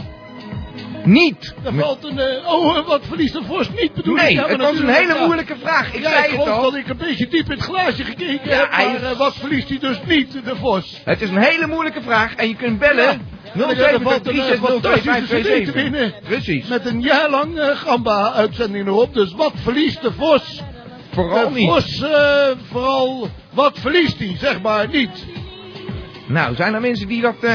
[1.06, 1.53] Niet!
[1.64, 4.36] Er valt een, eh, oh, wat verliest een vos niet bedoel Nee, ik?
[4.36, 5.93] Maar het was een hele moeilijke vraag.
[5.93, 6.62] Ik ja, zei ik het al.
[6.62, 9.34] dat ik een beetje diep in het glaasje gekeken Ja, heb, maar is- eh, wat
[9.36, 11.01] verliest hij dus niet, de vos?
[11.03, 13.03] Het is een hele moeilijke vraag en je kunt bellen.
[13.03, 13.18] Ja.
[13.53, 16.14] Een eh, fantastische CD te winnen.
[16.24, 16.68] Precies.
[16.68, 19.14] Met een jaar lang eh, Gamba-uitzending erop.
[19.14, 20.62] Dus wat verliest de Vos?
[21.12, 21.70] Vooral de niet.
[21.70, 22.03] Vos,
[22.72, 24.36] vooral, wat verliest hij?
[24.39, 25.26] Zeg maar niet.
[26.28, 27.53] Nou, zijn er mensen die dat eh,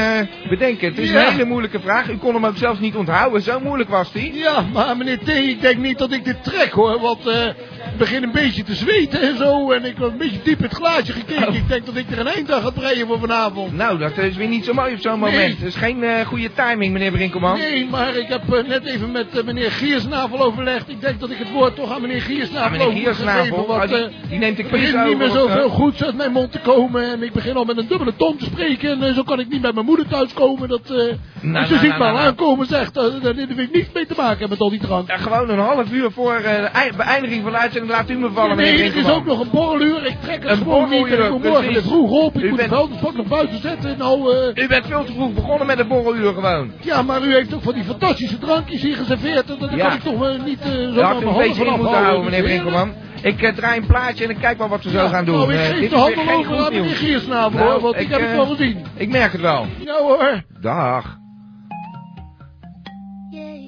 [0.49, 0.87] bedenken?
[0.89, 1.25] Het is Ja.
[1.25, 2.09] een hele moeilijke vraag.
[2.09, 3.41] U kon hem ook zelfs niet onthouden.
[3.41, 4.33] Zo moeilijk was die.
[4.33, 6.99] Ja, maar meneer T, ik denk niet dat ik dit trek hoor.
[6.99, 7.55] Want eh, ik
[7.97, 9.71] begin een beetje te zweten en zo.
[9.71, 11.53] En ik heb een beetje diep in het glaasje gekeken.
[11.53, 13.73] Ik denk dat ik er een eind aan ga breien voor vanavond.
[13.73, 15.31] Nou, dat is weer niet zo mooi op zo'n Nee.
[15.31, 15.57] moment.
[15.57, 17.57] Het is geen eh, goede timing, meneer Brinkelman.
[17.57, 20.89] Nee, maar ik heb eh, net even met eh, meneer Giersnavel overlegd.
[20.89, 23.91] Ik denk dat ik het woord toch aan meneer Giersnavel Ah, meneer Giersnavel, geven, want,
[23.91, 25.69] oh, die- die neemt de quiz begint niet meer zoveel zo?
[25.69, 27.11] goeds uit mijn mond te komen.
[27.11, 29.01] En ik begin al met een dubbele tong te spreken.
[29.03, 30.69] En zo kan ik niet bij mijn moeder thuiskomen.
[30.69, 32.25] Dat, Nou, als ze nou, ziet nou, me al nou.
[32.27, 35.07] aankomen, zegt dat daar heb ik niets mee te maken hebben met al die drank.
[35.07, 38.57] Ja, gewoon een half uur voor de beëindiging van de uitzending laat u me vallen,
[38.57, 40.05] nee, meneer er is ook nog een borreluur.
[40.05, 41.05] Ik trek het Een gewoon niet.
[41.07, 42.35] En ik moet morgen weer vroeg op.
[42.35, 43.97] Ik U moet bent- het vuilnisbak nog buiten zetten.
[43.97, 46.71] Nou, eh, U bent veel te vroeg begonnen met het borreluur gewoon.
[46.81, 49.49] ja, maar u heeft ook van die fantastische drankjes hier geserveerd.
[49.49, 49.87] En daar Ja.
[49.87, 52.23] kan ik toch eh, niet eh, zo had u een beetje in moeten houden.
[52.25, 52.93] meneer Brinkelman.
[53.21, 55.35] Ik eh, draai een plaatje en ik kijk wel wat we zo gaan doen.
[55.37, 56.95] Nou, ik Eh, geef dit de handel over aan meneer.
[56.95, 58.77] Giersnavel, Nou, hoor, want ik, heb het eh, wel gezien.
[58.95, 59.65] Ik merk het wel.
[59.85, 60.43] Ja hoor.
[60.61, 61.19] Dag.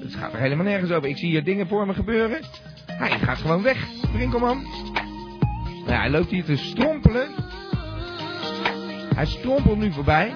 [0.02, 1.08] Het gaat er helemaal nergens over.
[1.08, 2.38] Ik zie hier dingen voor me gebeuren.
[2.98, 4.66] Hij gaat gewoon weg, Brinkelman.
[5.86, 7.28] Nou, hij loopt hier te strompelen.
[9.14, 10.32] Hij strompelt nu voorbij.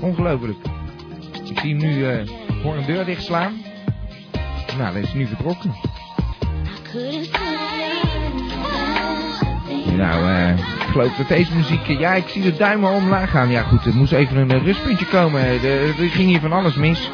[0.00, 0.58] Ongelooflijk.
[1.44, 2.26] Ik zie hem nu eh
[2.62, 3.52] voor een deur dichtslaan.
[4.78, 5.74] Nou, dan is nu vertrokken.
[9.96, 11.86] Nou, eh, ik geloof dat deze muziek...
[11.86, 13.50] ja, ik zie de duimen omlaag gaan.
[13.50, 15.60] Ja, goed, er moest even een eh, rustpuntje komen.
[15.60, 17.10] De- Er ging hier van alles mis.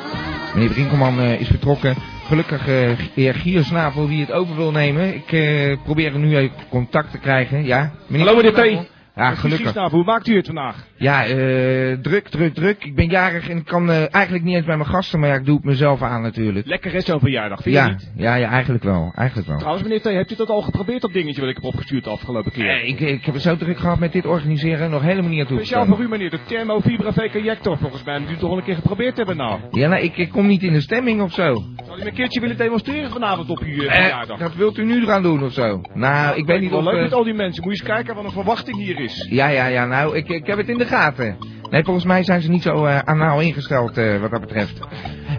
[0.54, 1.96] Meneer Brinkelman eh, is vertrokken.
[2.28, 5.14] Gelukkig eh heer Giersnavel die het over wil nemen.
[5.14, 7.64] Ik eh, probeer nu even contact te krijgen.
[7.64, 8.84] Ja, Hallo meneer?
[8.84, 8.97] T.
[9.18, 9.90] Ja, gelukkig.
[9.90, 10.86] Hoe maakt u het vandaag?
[10.96, 12.84] Ja, eh, druk, druk, druk.
[12.84, 15.34] Ik ben jarig en ik kan eh, eigenlijk niet eens bij mijn gasten, maar ja,
[15.34, 16.66] ik doe het mezelf aan natuurlijk.
[16.66, 18.12] Lekker is zo'n verjaardag, vind je Ja, niet?
[18.16, 19.12] ja, ja, eigenlijk wel.
[19.14, 19.58] Eigenlijk wel.
[19.58, 22.10] Trouwens meneer T, hebt u dat al geprobeerd, dat dingetje wat ik heb opgestuurd de
[22.10, 22.68] afgelopen keer?
[22.68, 25.46] Eh, ik, ik heb het zo druk gehad met dit organiseren, nog helemaal niet aan
[25.46, 28.18] toe Speciaal voor u meneer, de Thermofibra V-Connector volgens mij.
[28.18, 29.60] Moet u toch al een keer geprobeerd hebben nou?
[29.70, 31.62] Ja, nou, ik, ik kom niet in de stemming of zo.
[31.86, 34.38] Zou u een keertje willen demonstreren vanavond op uw verjaardag?
[34.38, 35.80] dat wilt u nu gaan doen of zo?
[35.94, 36.84] Nou, ik weet niet wel of...
[36.84, 37.64] leuk eh, met al die mensen.
[37.64, 39.07] Moet je eens kijken wat een verwachting hier is.
[39.30, 41.36] Ja, ja, ja, nou, ik, ik heb het in de gaten.
[41.70, 44.80] Nee, volgens mij zijn ze niet zo eh anaal ingesteld eh, wat dat betreft.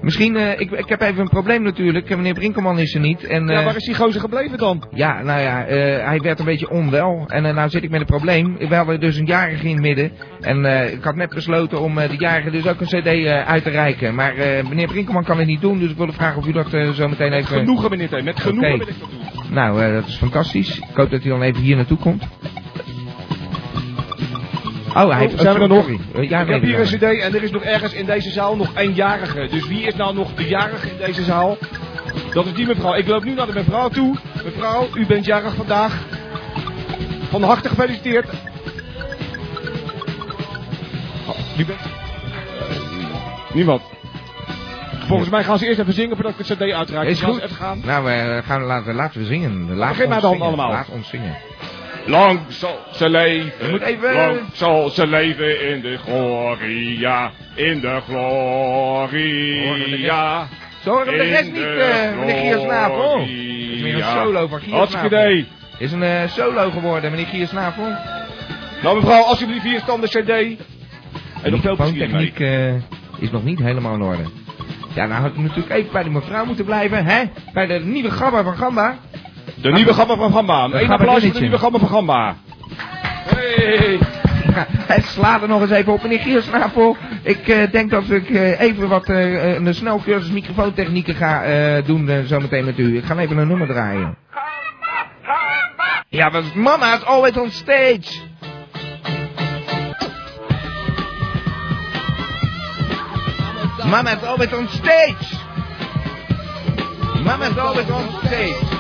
[0.02, 2.10] Misschien, eh, ik, ik heb even een probleem natuurlijk.
[2.10, 3.24] Meneer Brinkelman is er niet.
[3.24, 4.88] En, ja, waar is die gozer gebleven dan?
[4.92, 5.64] Ja, nou ja,
[6.06, 7.24] hij werd een beetje onwel.
[7.28, 8.58] En uh, nou zit ik met een probleem.
[8.58, 10.12] We hadden dus een jarige in het midden.
[10.42, 13.48] En uh, ik had net besloten om uh, de jarige dus ook een cd uh,
[13.48, 14.16] uit te reiken.
[14.16, 14.34] Maar
[14.70, 15.80] meneer Brinkelman kan het niet doen.
[15.80, 17.56] Dus ik wilde vragen of u dat zo meteen even...
[17.56, 18.24] Met genoegen, meneer T.
[18.24, 18.78] Met genoegen okay.
[18.78, 19.54] wil ik dat doen.
[19.54, 20.78] Nou, dat is fantastisch.
[20.78, 22.28] Ik hoop dat hij dan even hier naartoe komt.
[24.90, 25.40] Oh, hij heeft...
[25.40, 25.90] Zijn we er nog?
[26.14, 28.74] Ja, ik heb hier een cd en er is nog ergens in deze zaal nog
[28.74, 29.48] één jarige.
[29.52, 31.58] Dus wie is nou nog de jarige in deze zaal?
[32.34, 32.94] Dat is die mevrouw.
[32.94, 34.16] Ik loop nu naar de mevrouw toe.
[34.44, 36.06] Mevrouw, u bent jarig vandaag.
[37.30, 38.28] Van harte gefeliciteerd.
[41.28, 41.80] Oh, wie bent
[43.54, 43.82] Niemand.
[45.08, 47.06] Volgens mij gaan ze eerst even zingen voordat ik het cd uitraak.
[47.06, 47.42] Is goed.
[47.42, 47.82] Gaan.
[47.86, 49.76] Nou, we gaan, laten, laten we zingen.
[49.76, 50.72] Laat Begin maar dan allemaal.
[50.72, 51.36] Laat ons zingen.
[52.10, 54.14] Lang zal ze leven, even...
[54.14, 59.58] lang zal ze leven in de gloria, in de gloria.
[60.84, 63.20] Zo horen we de rest niet, uh, meneer Giersnavel.
[63.20, 65.44] Het is een solo van Giersnavel.
[65.78, 67.96] Is een uh, solo geworden, meneer Giersnavel.
[68.84, 70.30] Nou mevrouw, alsjeblieft hier stand de cd.
[71.44, 72.74] En plezier techniek uh,
[73.18, 74.24] is nog niet helemaal in orde.
[74.94, 77.24] Ja, nou had ik natuurlijk even bij de mevrouw moeten blijven, hè?
[77.54, 78.98] Bij de nieuwe gabba van Gamba.
[79.62, 80.70] De nieuwe Gamba van Gamba.
[80.72, 82.36] Eén applaus voor de nieuwe Gamba van Gamba.
[83.36, 84.00] Hey!
[84.88, 86.98] Het slaat er nog eens even op, meneer Giersnavel.
[87.24, 92.66] Ik uh, denk dat ik uh, even wat uh, een snelcursus microfoontechnieken ga doen zometeen
[92.66, 92.98] met u.
[92.98, 94.18] Ik ga even een nummer draaien.
[96.10, 98.28] Ja, but mama is always on stage.
[103.86, 105.38] Mama is always on stage.
[107.24, 108.79] Mama's always on stage.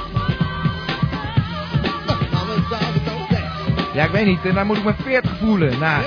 [3.99, 4.53] Ja, ik weet niet.
[4.53, 5.79] Dan moet ik me 40 voelen.
[5.79, 6.03] Nou,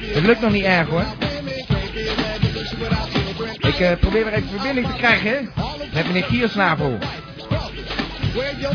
[0.00, 1.04] het lukt nog niet erg hoor.
[3.58, 5.50] Ik eh, probeer weer even verbinding te krijgen
[5.92, 6.98] met meneer Giersnavel.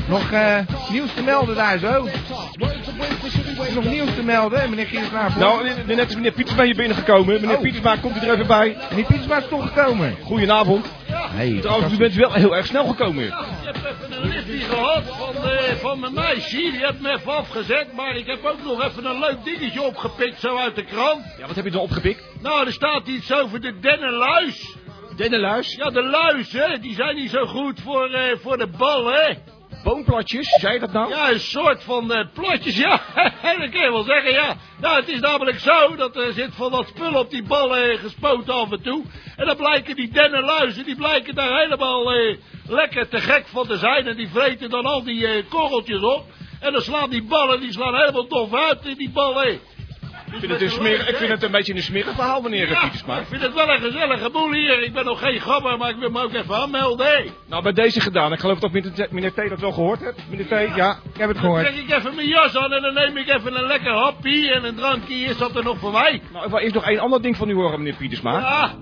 [0.07, 0.57] Nog eh,
[0.91, 2.07] nieuws te melden daar zo.
[3.73, 5.39] Nog nieuws te melden, hè, meneer Giersnavel.
[5.41, 7.41] Nou, net- net is meneer Pietersma hier binnengekomen.
[7.41, 7.61] Meneer Oh.
[7.61, 8.77] Pietersma, komt u er even bij?
[8.89, 10.17] Meneer Pietersma is toch gekomen.
[10.23, 10.85] Goedenavond.
[11.11, 13.23] Hey, Trouwens, u bent wel heel erg snel gekomen.
[13.25, 13.33] Ik
[13.63, 16.55] heb even een liftje gehad van, eh, van mijn meisje.
[16.55, 17.93] Die heeft me even afgezet.
[17.95, 21.21] Maar ik heb ook nog even een leuk dingetje opgepikt zo uit de krant.
[21.39, 22.23] Ja, wat heb je dan opgepikt?
[22.41, 24.75] Nou, er staat iets over de dennenluis.
[25.15, 25.75] Dennenluis?
[25.75, 26.79] Ja, de luis, hè.
[26.79, 29.33] Die zijn niet zo goed voor, eh, voor de bal, hè.
[29.83, 31.09] Boomplatjes, zei je dat nou?
[31.09, 33.01] Ja, een soort van eh, plotjes, ja.
[33.59, 34.55] dat kun je wel zeggen, ja.
[34.79, 38.53] Nou, het is namelijk zo dat er zit van wat spul op die ballen gespoten
[38.53, 39.03] af en toe.
[39.35, 43.77] En dan blijken die dennenluizen, die blijken daar helemaal eh, lekker te gek van te
[43.77, 44.07] zijn.
[44.07, 46.25] En die vreten dan al die eh, korreltjes op.
[46.59, 49.59] En dan slaan die ballen, die slaan helemaal dof uit in die ballen.
[50.33, 52.79] Ik vind, het een smerig, ik vind het een beetje een smerig verhaal, meneer Ja,
[52.79, 53.19] Pietersma.
[53.19, 54.83] ik vind het wel een gezellige boel hier.
[54.83, 57.25] Ik ben nog geen gabber, maar ik wil me ook even aanmelden.
[57.49, 58.33] Nou, bij deze gedaan.
[58.33, 58.71] Ik geloof dat
[59.11, 60.21] meneer T, dat wel gehoord hebt.
[60.29, 61.65] Meneer T, ja, ik heb het Dan gehoord.
[61.65, 64.63] trek ik even mijn jas aan en dan neem ik even een lekker happy en
[64.63, 65.15] een drankje.
[65.15, 66.21] Is dat er nog voor mij?
[66.31, 68.39] Nou, ik wil eerst nog één ander ding van u horen, meneer Pietersma.
[68.39, 68.73] Ja.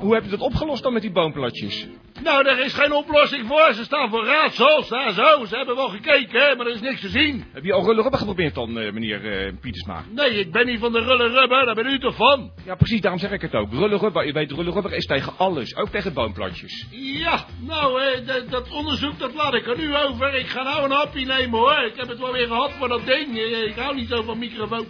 [0.00, 1.86] Hoe hebt u dat opgelost dan met die boomplatjes?
[2.22, 3.72] Nou, daar is geen oplossing voor.
[3.74, 4.88] Ze staan voor raadsels.
[4.88, 5.44] Daar zo.
[5.44, 7.44] Ze hebben wel gekeken, hè, maar er is niks te zien.
[7.52, 10.02] Heb je al rullen geprobeerd dan, eh, meneer eh, Pietersma?
[10.10, 11.64] Nee, ik ben niet van de rullen rubber.
[11.66, 12.50] Daar ben u toch van?
[12.64, 13.72] Ja, precies, daarom zeg ik het ook.
[13.72, 15.76] Rullenrubber, je weet, rullenrubber is tegen alles.
[15.76, 16.86] Ook tegen boomplatjes.
[16.90, 20.34] Ja, nou, eh, dat- onderzoek dat laat ik aan u over.
[20.34, 21.84] Ik ga nou een happy nemen, hoor.
[21.86, 23.38] Ik heb het wel weer gehad voor dat ding.
[23.38, 24.86] Ik hou niet zo van microfoon.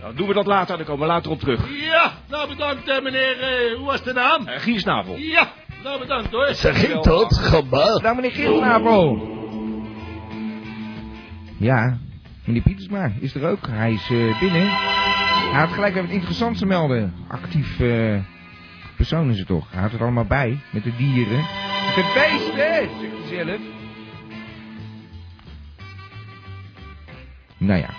[0.00, 1.60] Nou, doen we dat later, dan komen we later op terug.
[1.80, 3.36] Ja, nou bedankt, meneer.
[3.76, 4.46] hoe was de naam?
[4.48, 5.16] Eh, Giersnavel.
[5.16, 5.52] Ja,
[5.86, 6.54] nou bedankt, hoor.
[6.54, 8.00] Zeg ik dat, gamba?
[8.00, 9.34] Nou, meneer Giersnavel.
[11.56, 11.98] Ja,
[12.44, 13.66] meneer Pietersma is er ook.
[13.66, 14.66] Hij is eh, binnen.
[15.50, 17.14] Hij had gelijk even het interessant te melden.
[17.28, 18.20] Actief eh,
[18.96, 19.66] persoon is het toch.
[19.70, 20.58] Hij houdt het allemaal bij.
[20.72, 21.44] Met de dieren.
[21.86, 22.56] Met de beesten,
[23.00, 23.60] zegt hij zelf.
[27.58, 27.90] Nou ja.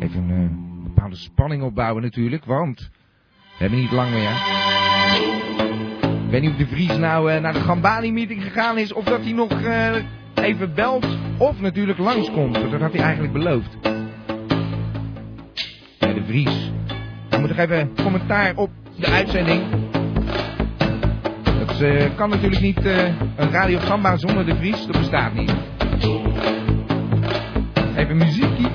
[0.00, 2.90] Even een eh, bepaalde spanning opbouwen natuurlijk, want
[3.54, 4.30] we hebben niet lang meer.
[6.24, 9.20] Ik weet niet of de Vries nou eh, naar de Gambani-meeting gegaan is, of dat
[9.20, 9.94] hij nog eh,
[10.34, 11.06] even belt,
[11.38, 12.54] of natuurlijk langskomt.
[12.54, 13.76] Dat had hij eigenlijk beloofd.
[15.98, 16.72] De Vries.
[17.28, 19.62] Dan moet ik even commentaar op de uitzending.
[21.58, 25.54] Dat eh, kan natuurlijk niet een Radio Gamba zonder de Vries, dat bestaat niet.
[27.96, 28.68] Even muziekje.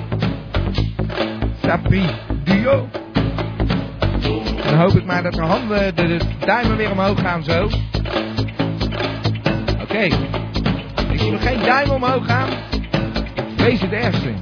[1.62, 2.04] Sapri
[2.44, 2.99] Duo.
[4.70, 7.68] Dan hoop ik maar dat de handen, de, duimen weer omhoog gaan zo.
[9.82, 9.98] Oké.
[11.12, 12.48] Ik zie nog geen duim omhoog gaan.
[13.56, 14.32] Vrees het ergste.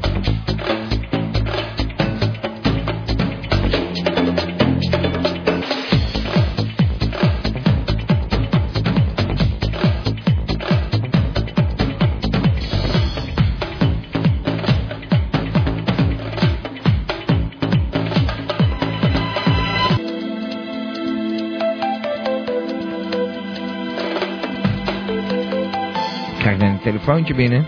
[27.09, 27.67] Telefoontje binnen.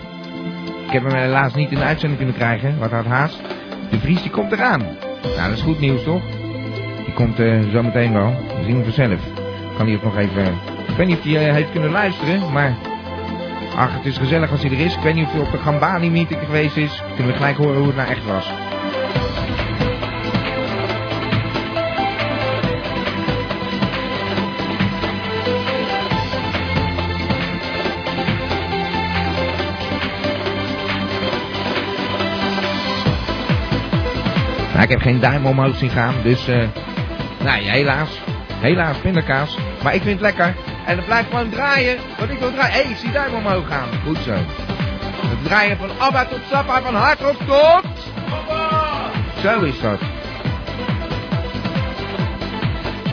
[0.85, 2.79] Ik heb hem helaas niet in de uitzending kunnen krijgen.
[2.79, 3.41] Wat had haast.
[3.89, 4.79] De Vries die komt eraan.
[5.21, 6.21] Nou, dat is goed nieuws toch?
[7.05, 8.35] Die komt eh, zo meteen wel.
[8.57, 9.19] We zien hem vanzelf.
[9.77, 10.45] Kan hij ook nog even...
[10.87, 12.75] Ik weet niet of hij eh, heeft kunnen luisteren, maar...
[13.77, 14.95] Ach, het is gezellig als hij er is.
[14.95, 17.03] Ik weet niet of hij op de Gambani-meeting geweest is.
[17.15, 18.51] Kunnen we gelijk horen hoe het nou echt was.
[35.01, 36.47] Geen duim omhoog zien gaan, dus...
[36.47, 36.67] eh
[37.43, 38.19] ja, helaas.
[38.59, 39.57] Helaas, pindakaas.
[39.83, 40.55] Maar ik vind het lekker.
[40.85, 41.97] En het blijft gewoon draaien.
[42.17, 42.73] Want ik wil draaien.
[42.73, 43.87] Hé, hey, ik zie duim omhoog gaan.
[44.05, 44.31] Goed zo.
[44.31, 47.83] Het draaien van Abba tot Sappa, van hardrock tot...
[49.41, 49.99] Zo is dat.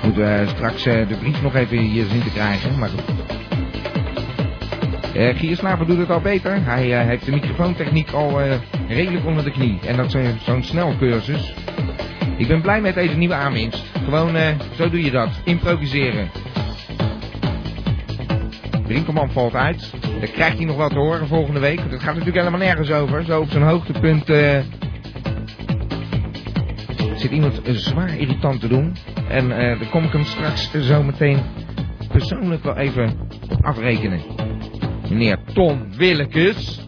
[0.03, 3.19] Moeten we straks eh, de brief nog even hier zien te krijgen, maar goed.
[5.19, 6.65] Eh Gierslaver doet het al beter.
[6.65, 8.53] Hij eh, heeft de microfoontechniek al eh,
[8.89, 9.79] redelijk onder de knie.
[9.87, 11.55] En dat eh, zo'n snelcursus.
[12.39, 13.85] Ik ben blij met deze nieuwe aanwinst.
[14.05, 15.29] Gewoon, eh, zo doe je dat.
[15.45, 16.31] Improviseren.
[18.83, 19.91] Brinkelman valt uit.
[20.01, 21.91] Dan krijgt hij nog wat te horen volgende week.
[21.91, 23.25] Dat gaat natuurlijk helemaal nergens over.
[23.25, 24.59] Zo op zijn hoogtepunt eh,
[27.15, 28.97] zit iemand zwaar irritant te doen.
[29.29, 31.39] En dan kom ik hem straks zo meteen
[32.09, 33.29] persoonlijk wel even
[33.61, 34.21] afrekenen.
[35.09, 36.87] Meneer Tom Willekes.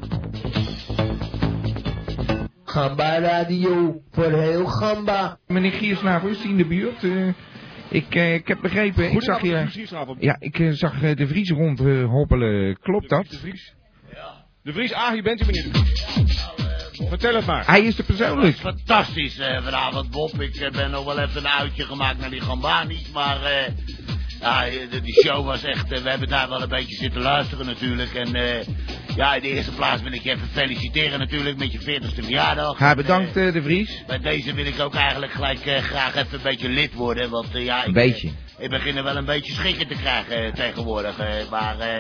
[2.71, 5.39] Gamba Radio voor heel Gamba.
[5.47, 7.05] Meneer Giersnavel, is hij in de buurt?
[7.05, 7.29] Eh,
[7.89, 9.67] ik, eh, ik heb begrepen, ik zag je...
[10.19, 12.79] Ja, ik eh, zag eh, de Vries rondhoppelen.
[12.81, 13.27] Klopt dat?
[13.31, 13.75] De Vries?
[14.63, 16.49] De Vries, ah, hier bent u meneer De Vries.
[17.09, 17.67] Vertel het maar.
[17.67, 18.57] Hij is er persoonlijk.
[18.57, 20.41] Fantastisch eh, vanavond, Bob.
[20.41, 23.73] Ik eh, ben nog wel even een uitje gemaakt naar die Gambani's, maar eh,
[24.41, 25.93] ja, de- die show was echt...
[25.93, 28.15] eh, we hebben daar wel een beetje zitten luisteren natuurlijk.
[28.15, 28.67] En eh,
[29.17, 32.79] ja, in de eerste plaats wil ik je even feliciteren natuurlijk met je 40ste verjaardag.
[32.79, 34.03] Ja, bedankt eh, de Vries.
[34.07, 37.87] Bij deze wil ik ook eigenlijk gelijk graag even een beetje lid worden, want ja...
[37.87, 38.31] Een beetje.
[38.61, 41.19] Ik begin er wel een beetje schikken te krijgen eh, tegenwoordig.
[41.19, 41.99] eh, maar eh,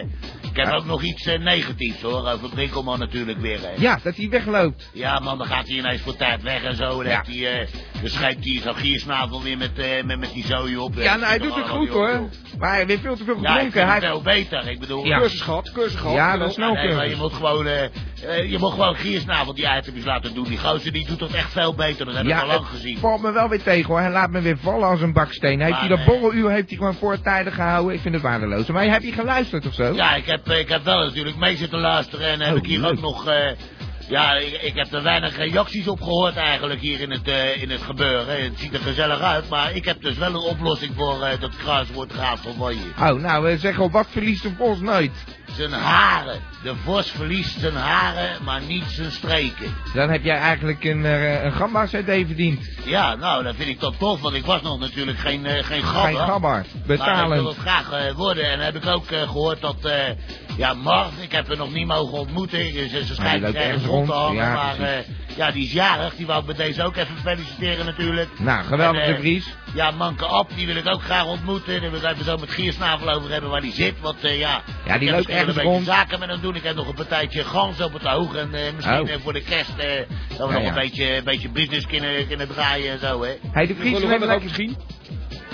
[0.50, 3.58] ik heb ook nog iets negatiefs hoor, over Brinkelman natuurlijk weer.
[3.76, 4.90] Ja, dat hij wegloopt.
[4.92, 7.02] Ja, man, dan gaat hij ineens voor tijd weg en zo.
[7.02, 7.66] Dan, heeft hij, eh,
[8.00, 10.94] dan schijnt hij zo'n giersnavel weer met, eh, met, met die zooi op.
[10.94, 12.28] Ja, nou, hij doet het goed hoor.
[12.58, 13.80] Maar hij heeft veel te veel Ja, gedronken.
[13.80, 14.00] het hij...
[14.00, 14.68] veel beter.
[14.68, 15.18] Ik bedoel, Ja.
[15.18, 16.14] Cursus gehad, cursus gehad.
[16.16, 17.64] Ja, dat is nou Nee, maar je moet gewoon,
[18.48, 20.44] je moet gewoon giersnavel die items laten doen.
[20.44, 22.06] Die gozer die doet dat echt veel beter.
[22.06, 22.98] Dat heb ik Ja, al lang gezien.
[22.98, 24.00] valt me wel weer tegen hoor.
[24.00, 25.58] Hij laat me weer vallen als een baksteen.
[25.60, 27.94] Heeft Maar, hij dat borreluur heeft hij gewoon voortijdig gehouden?
[27.94, 28.66] Ik vind het waardeloos.
[28.66, 29.92] Maar heb je geluisterd of zo?
[29.94, 32.78] Ja, ik heb, ik heb wel natuurlijk mee zitten luisteren en heb Oh, ik hier
[32.80, 32.90] leuk.
[32.90, 33.26] ook nog...
[33.26, 33.50] eh,
[34.08, 37.70] ja, ik, ik heb er weinig reacties op gehoord eigenlijk hier in het, eh, in
[37.70, 38.42] het gebeuren.
[38.42, 41.56] Het ziet er gezellig uit, maar ik heb dus wel een oplossing voor eh, dat
[41.56, 42.90] kruiswoordraadsel van je.
[42.98, 45.10] Oh, nou, zeg op wat verliest de vos nooit?
[45.56, 46.40] Zijn haren.
[46.62, 49.74] De vos verliest zijn haren, maar niet zijn streken.
[49.94, 51.90] Dan heb jij eigenlijk een, eh, een gamba CD
[52.26, 52.68] verdiend.
[52.84, 55.82] Ja, nou, dat vind ik toch tof, want ik was nog natuurlijk geen, eh, geen
[55.82, 56.16] gabber.
[56.16, 56.50] Geen gabber.
[56.50, 57.46] Maar ik wil Betalend.
[57.48, 58.44] het graag eh, worden.
[58.44, 59.76] En dan heb ik ook eh, gehoord dat,
[60.56, 62.72] ja, Marv, ik heb haar nog niet mogen ontmoeten.
[62.72, 64.44] Dus ze schijnt loopt ergens rond te hangen.
[64.44, 65.04] ja, maar
[65.36, 66.14] ja, die is jarig.
[66.16, 68.28] Die wou ik met deze ook even feliciteren natuurlijk.
[68.38, 69.54] Nou, geweldig En, de eh, Vries.
[69.74, 71.80] Ja, Manke Ab, die wil ik ook graag ontmoeten.
[71.80, 74.00] Daar wil ik even zo met Giersnavel over hebben waar die zit.
[74.00, 75.86] Want eh, ja, Ja, die loopt ergens een beetje rond.
[75.86, 76.54] zaken met hem doen.
[76.56, 78.34] Ik heb nog een partijtje gans op het oog.
[78.34, 79.10] En eh, misschien Oh.
[79.10, 79.86] eh, voor de kerst eh,
[80.36, 80.68] dat we Ja, nog ja.
[80.68, 83.30] een beetje, een beetje business kunnen, kunnen draaien en zo, hè.
[83.52, 84.42] Hey, de Vries Willen we ook lekker...
[84.44, 84.76] misschien?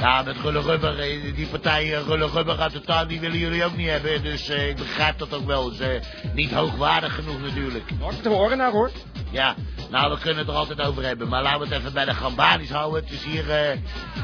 [0.00, 3.64] Ja, met Rulle Rubber, eh, die partijen Rulle Rubber uit de tuin, die willen jullie
[3.64, 4.22] ook niet hebben.
[4.22, 5.70] Dus eh, ik begrijp dat ook wel.
[5.70, 5.88] Is eh,
[6.34, 7.90] niet hoogwaardig genoeg natuurlijk.
[8.00, 8.90] Hartstikke te horen naar hoor.
[9.30, 9.54] Ja,
[9.90, 11.28] nou, we kunnen het er altijd over hebben.
[11.28, 13.02] Maar laten we het even bij de Gambanis houden.
[13.02, 13.70] Het is hier eh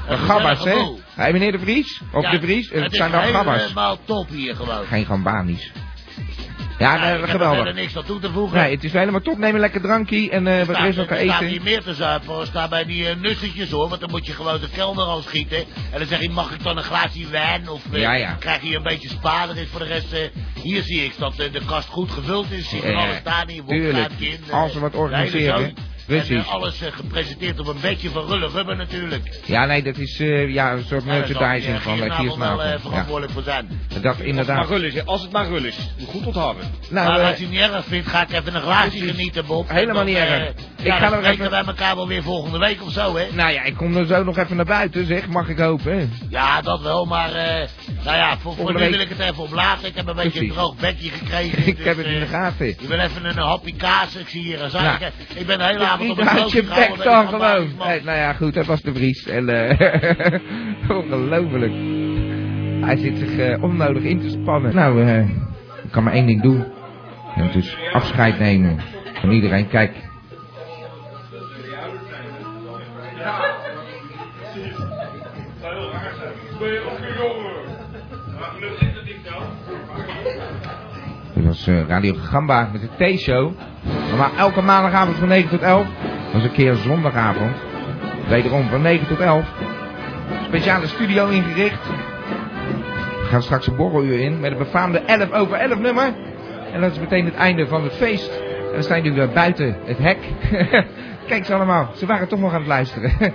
[0.08, 1.22] een gabbas, gezellige hè?
[1.22, 2.00] Hey, meneer de Vries?
[2.12, 2.70] Of Ja, de Vries?
[2.70, 3.60] Het Het zijn is dan gabbas.
[3.62, 4.84] helemaal top hier gewoon.
[4.86, 5.72] Geen gambanisch.
[6.78, 7.74] Ja, Ja, nee, ik heb er geweldig.
[7.74, 8.58] niks aan toe te voegen.
[8.58, 9.38] Nee, het is helemaal top.
[9.38, 11.46] Neem een lekker drankje en eh, wat er is staat eten.
[11.46, 12.40] hier meer te zuipen.
[12.40, 13.88] Er staat bij die uh, nussetjes hoor.
[13.88, 15.58] Want dan moet je gewoon de kelder al schieten.
[15.92, 17.68] En dan zeg je, mag ik dan een glaasje wijn?
[17.68, 18.36] Of eh, Ja, ja.
[18.38, 19.48] krijg je een beetje spa?
[19.48, 20.20] Er is voor de rest, eh,
[20.62, 22.68] hier zie ik dat eh, de kast goed gevuld is.
[22.68, 23.62] Zie alles staan hier.
[23.64, 23.92] tuurlijk.
[23.92, 25.74] wodkaartje in, eh, Als ze wat organiseren.
[26.06, 26.28] Precies.
[26.28, 29.40] En eh, alles eh, gepresenteerd op een bedje van rulle rubber natuurlijk.
[29.44, 32.70] Ja, nee, dat is eh, ja, een soort daar merchandising van eh, de Giersnavel eh.
[32.70, 33.80] Ja, verantwoordelijk voor zijn.
[33.88, 35.04] dat Als het inderdaad.
[35.04, 35.76] als het maar rul is.
[36.06, 36.64] Goed onthouden.
[36.90, 39.46] Nou, maar eh, als je het niet erg vindt, ga ik even een glaasje genieten,
[39.46, 39.68] Bob.
[39.70, 40.30] Helemaal niet erg.
[40.30, 43.26] eh, Ik ja, ga even- we elkaar wel weer volgende week of zo, hè?
[43.32, 45.26] Nou ja, ik kom er zo nog even naar buiten, zeg.
[45.28, 46.12] Mag ik hopen.
[46.28, 47.68] Ja, dat wel, maar eh,
[48.04, 49.88] nou ja, voor, nu wil ik het even op laten.
[49.88, 51.66] Ik heb een beetje een droog bekje gekregen.
[51.72, 52.68] Ik dus, heb het in de eh, gaten.
[52.68, 54.14] Ik wil even een happy kaas.
[54.16, 55.12] Ik zie hier een Nou, zaak.
[55.34, 55.64] ik ben de
[55.98, 57.68] hele avond op een je bek met dan gewoon.
[57.86, 59.26] Nee, nou ja, goed, dat was de Vries.
[59.26, 60.40] En, eh
[60.96, 61.72] ongelooflijk.
[62.84, 64.74] Hij zit zich eh, onnodig in te spannen.
[64.74, 65.28] Nou, eh,
[65.84, 66.64] ik kan maar één ding doen.
[67.36, 68.78] En dus afscheid nemen
[69.12, 69.68] van iedereen.
[69.68, 69.92] Kijk,
[81.34, 83.52] dit was Radio Gamba met de T-show.
[84.12, 85.86] Normaal elke maandagavond van 9 tot 11.
[85.86, 87.56] Dat was een keer zondagavond.
[88.28, 89.44] Wederom van 9 tot 11.
[90.46, 91.86] Speciale studio ingericht.
[93.20, 96.14] We gaan straks een borreluur in met het befaamde 11 over 11 nummer.
[96.72, 98.30] En dat is meteen het einde van het feest.
[98.66, 100.18] En dan staan jullie weer buiten het hek.
[101.26, 103.12] Kijk ze allemaal, ze waren toch nog aan het luisteren.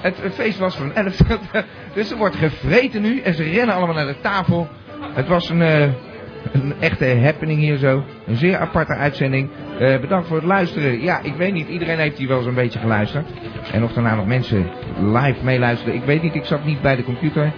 [0.00, 1.40] Het, feest was van 11 tot...
[1.94, 4.68] Dus er wordt gevreten nu en ze rennen allemaal naar de tafel.
[5.12, 5.88] Het was een, eh,
[6.52, 8.04] een echte happening hier zo.
[8.26, 9.50] Een zeer aparte uitzending.
[9.78, 11.02] Eh, bedankt voor het luisteren.
[11.02, 13.26] Ja, ik weet niet, iedereen heeft hier wel zo'n beetje geluisterd.
[13.72, 14.66] En of daarna nog mensen
[15.00, 17.52] live meeluisteren, ik weet niet, ik zat niet bij de computer.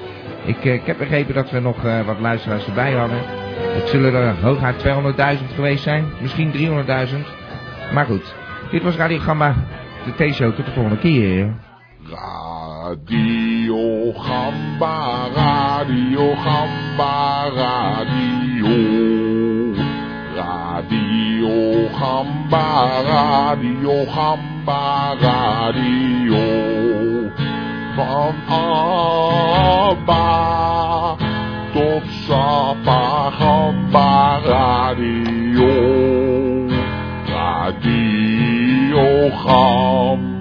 [0.45, 3.19] Ik, eh, ik heb begrepen dat we nog eh, wat luisteraars erbij hadden.
[3.57, 7.27] Het zullen er hooguit 200.000 geweest zijn, misschien 300.000.
[7.93, 8.35] Maar goed,
[8.71, 9.55] dit was Radio Gamma,
[10.05, 10.55] de T-show.
[10.55, 11.55] Tot de volgende keer.
[12.11, 18.32] Radio Gamba, Radio Gamba, Radio.
[20.37, 22.67] Radio Gamba,
[23.13, 26.47] Radio Gamba, Radio.
[27.97, 30.27] Van Abba
[31.75, 33.05] tot Sapa
[33.39, 35.73] Gamba Radio.
[37.29, 40.32] Radio Gamba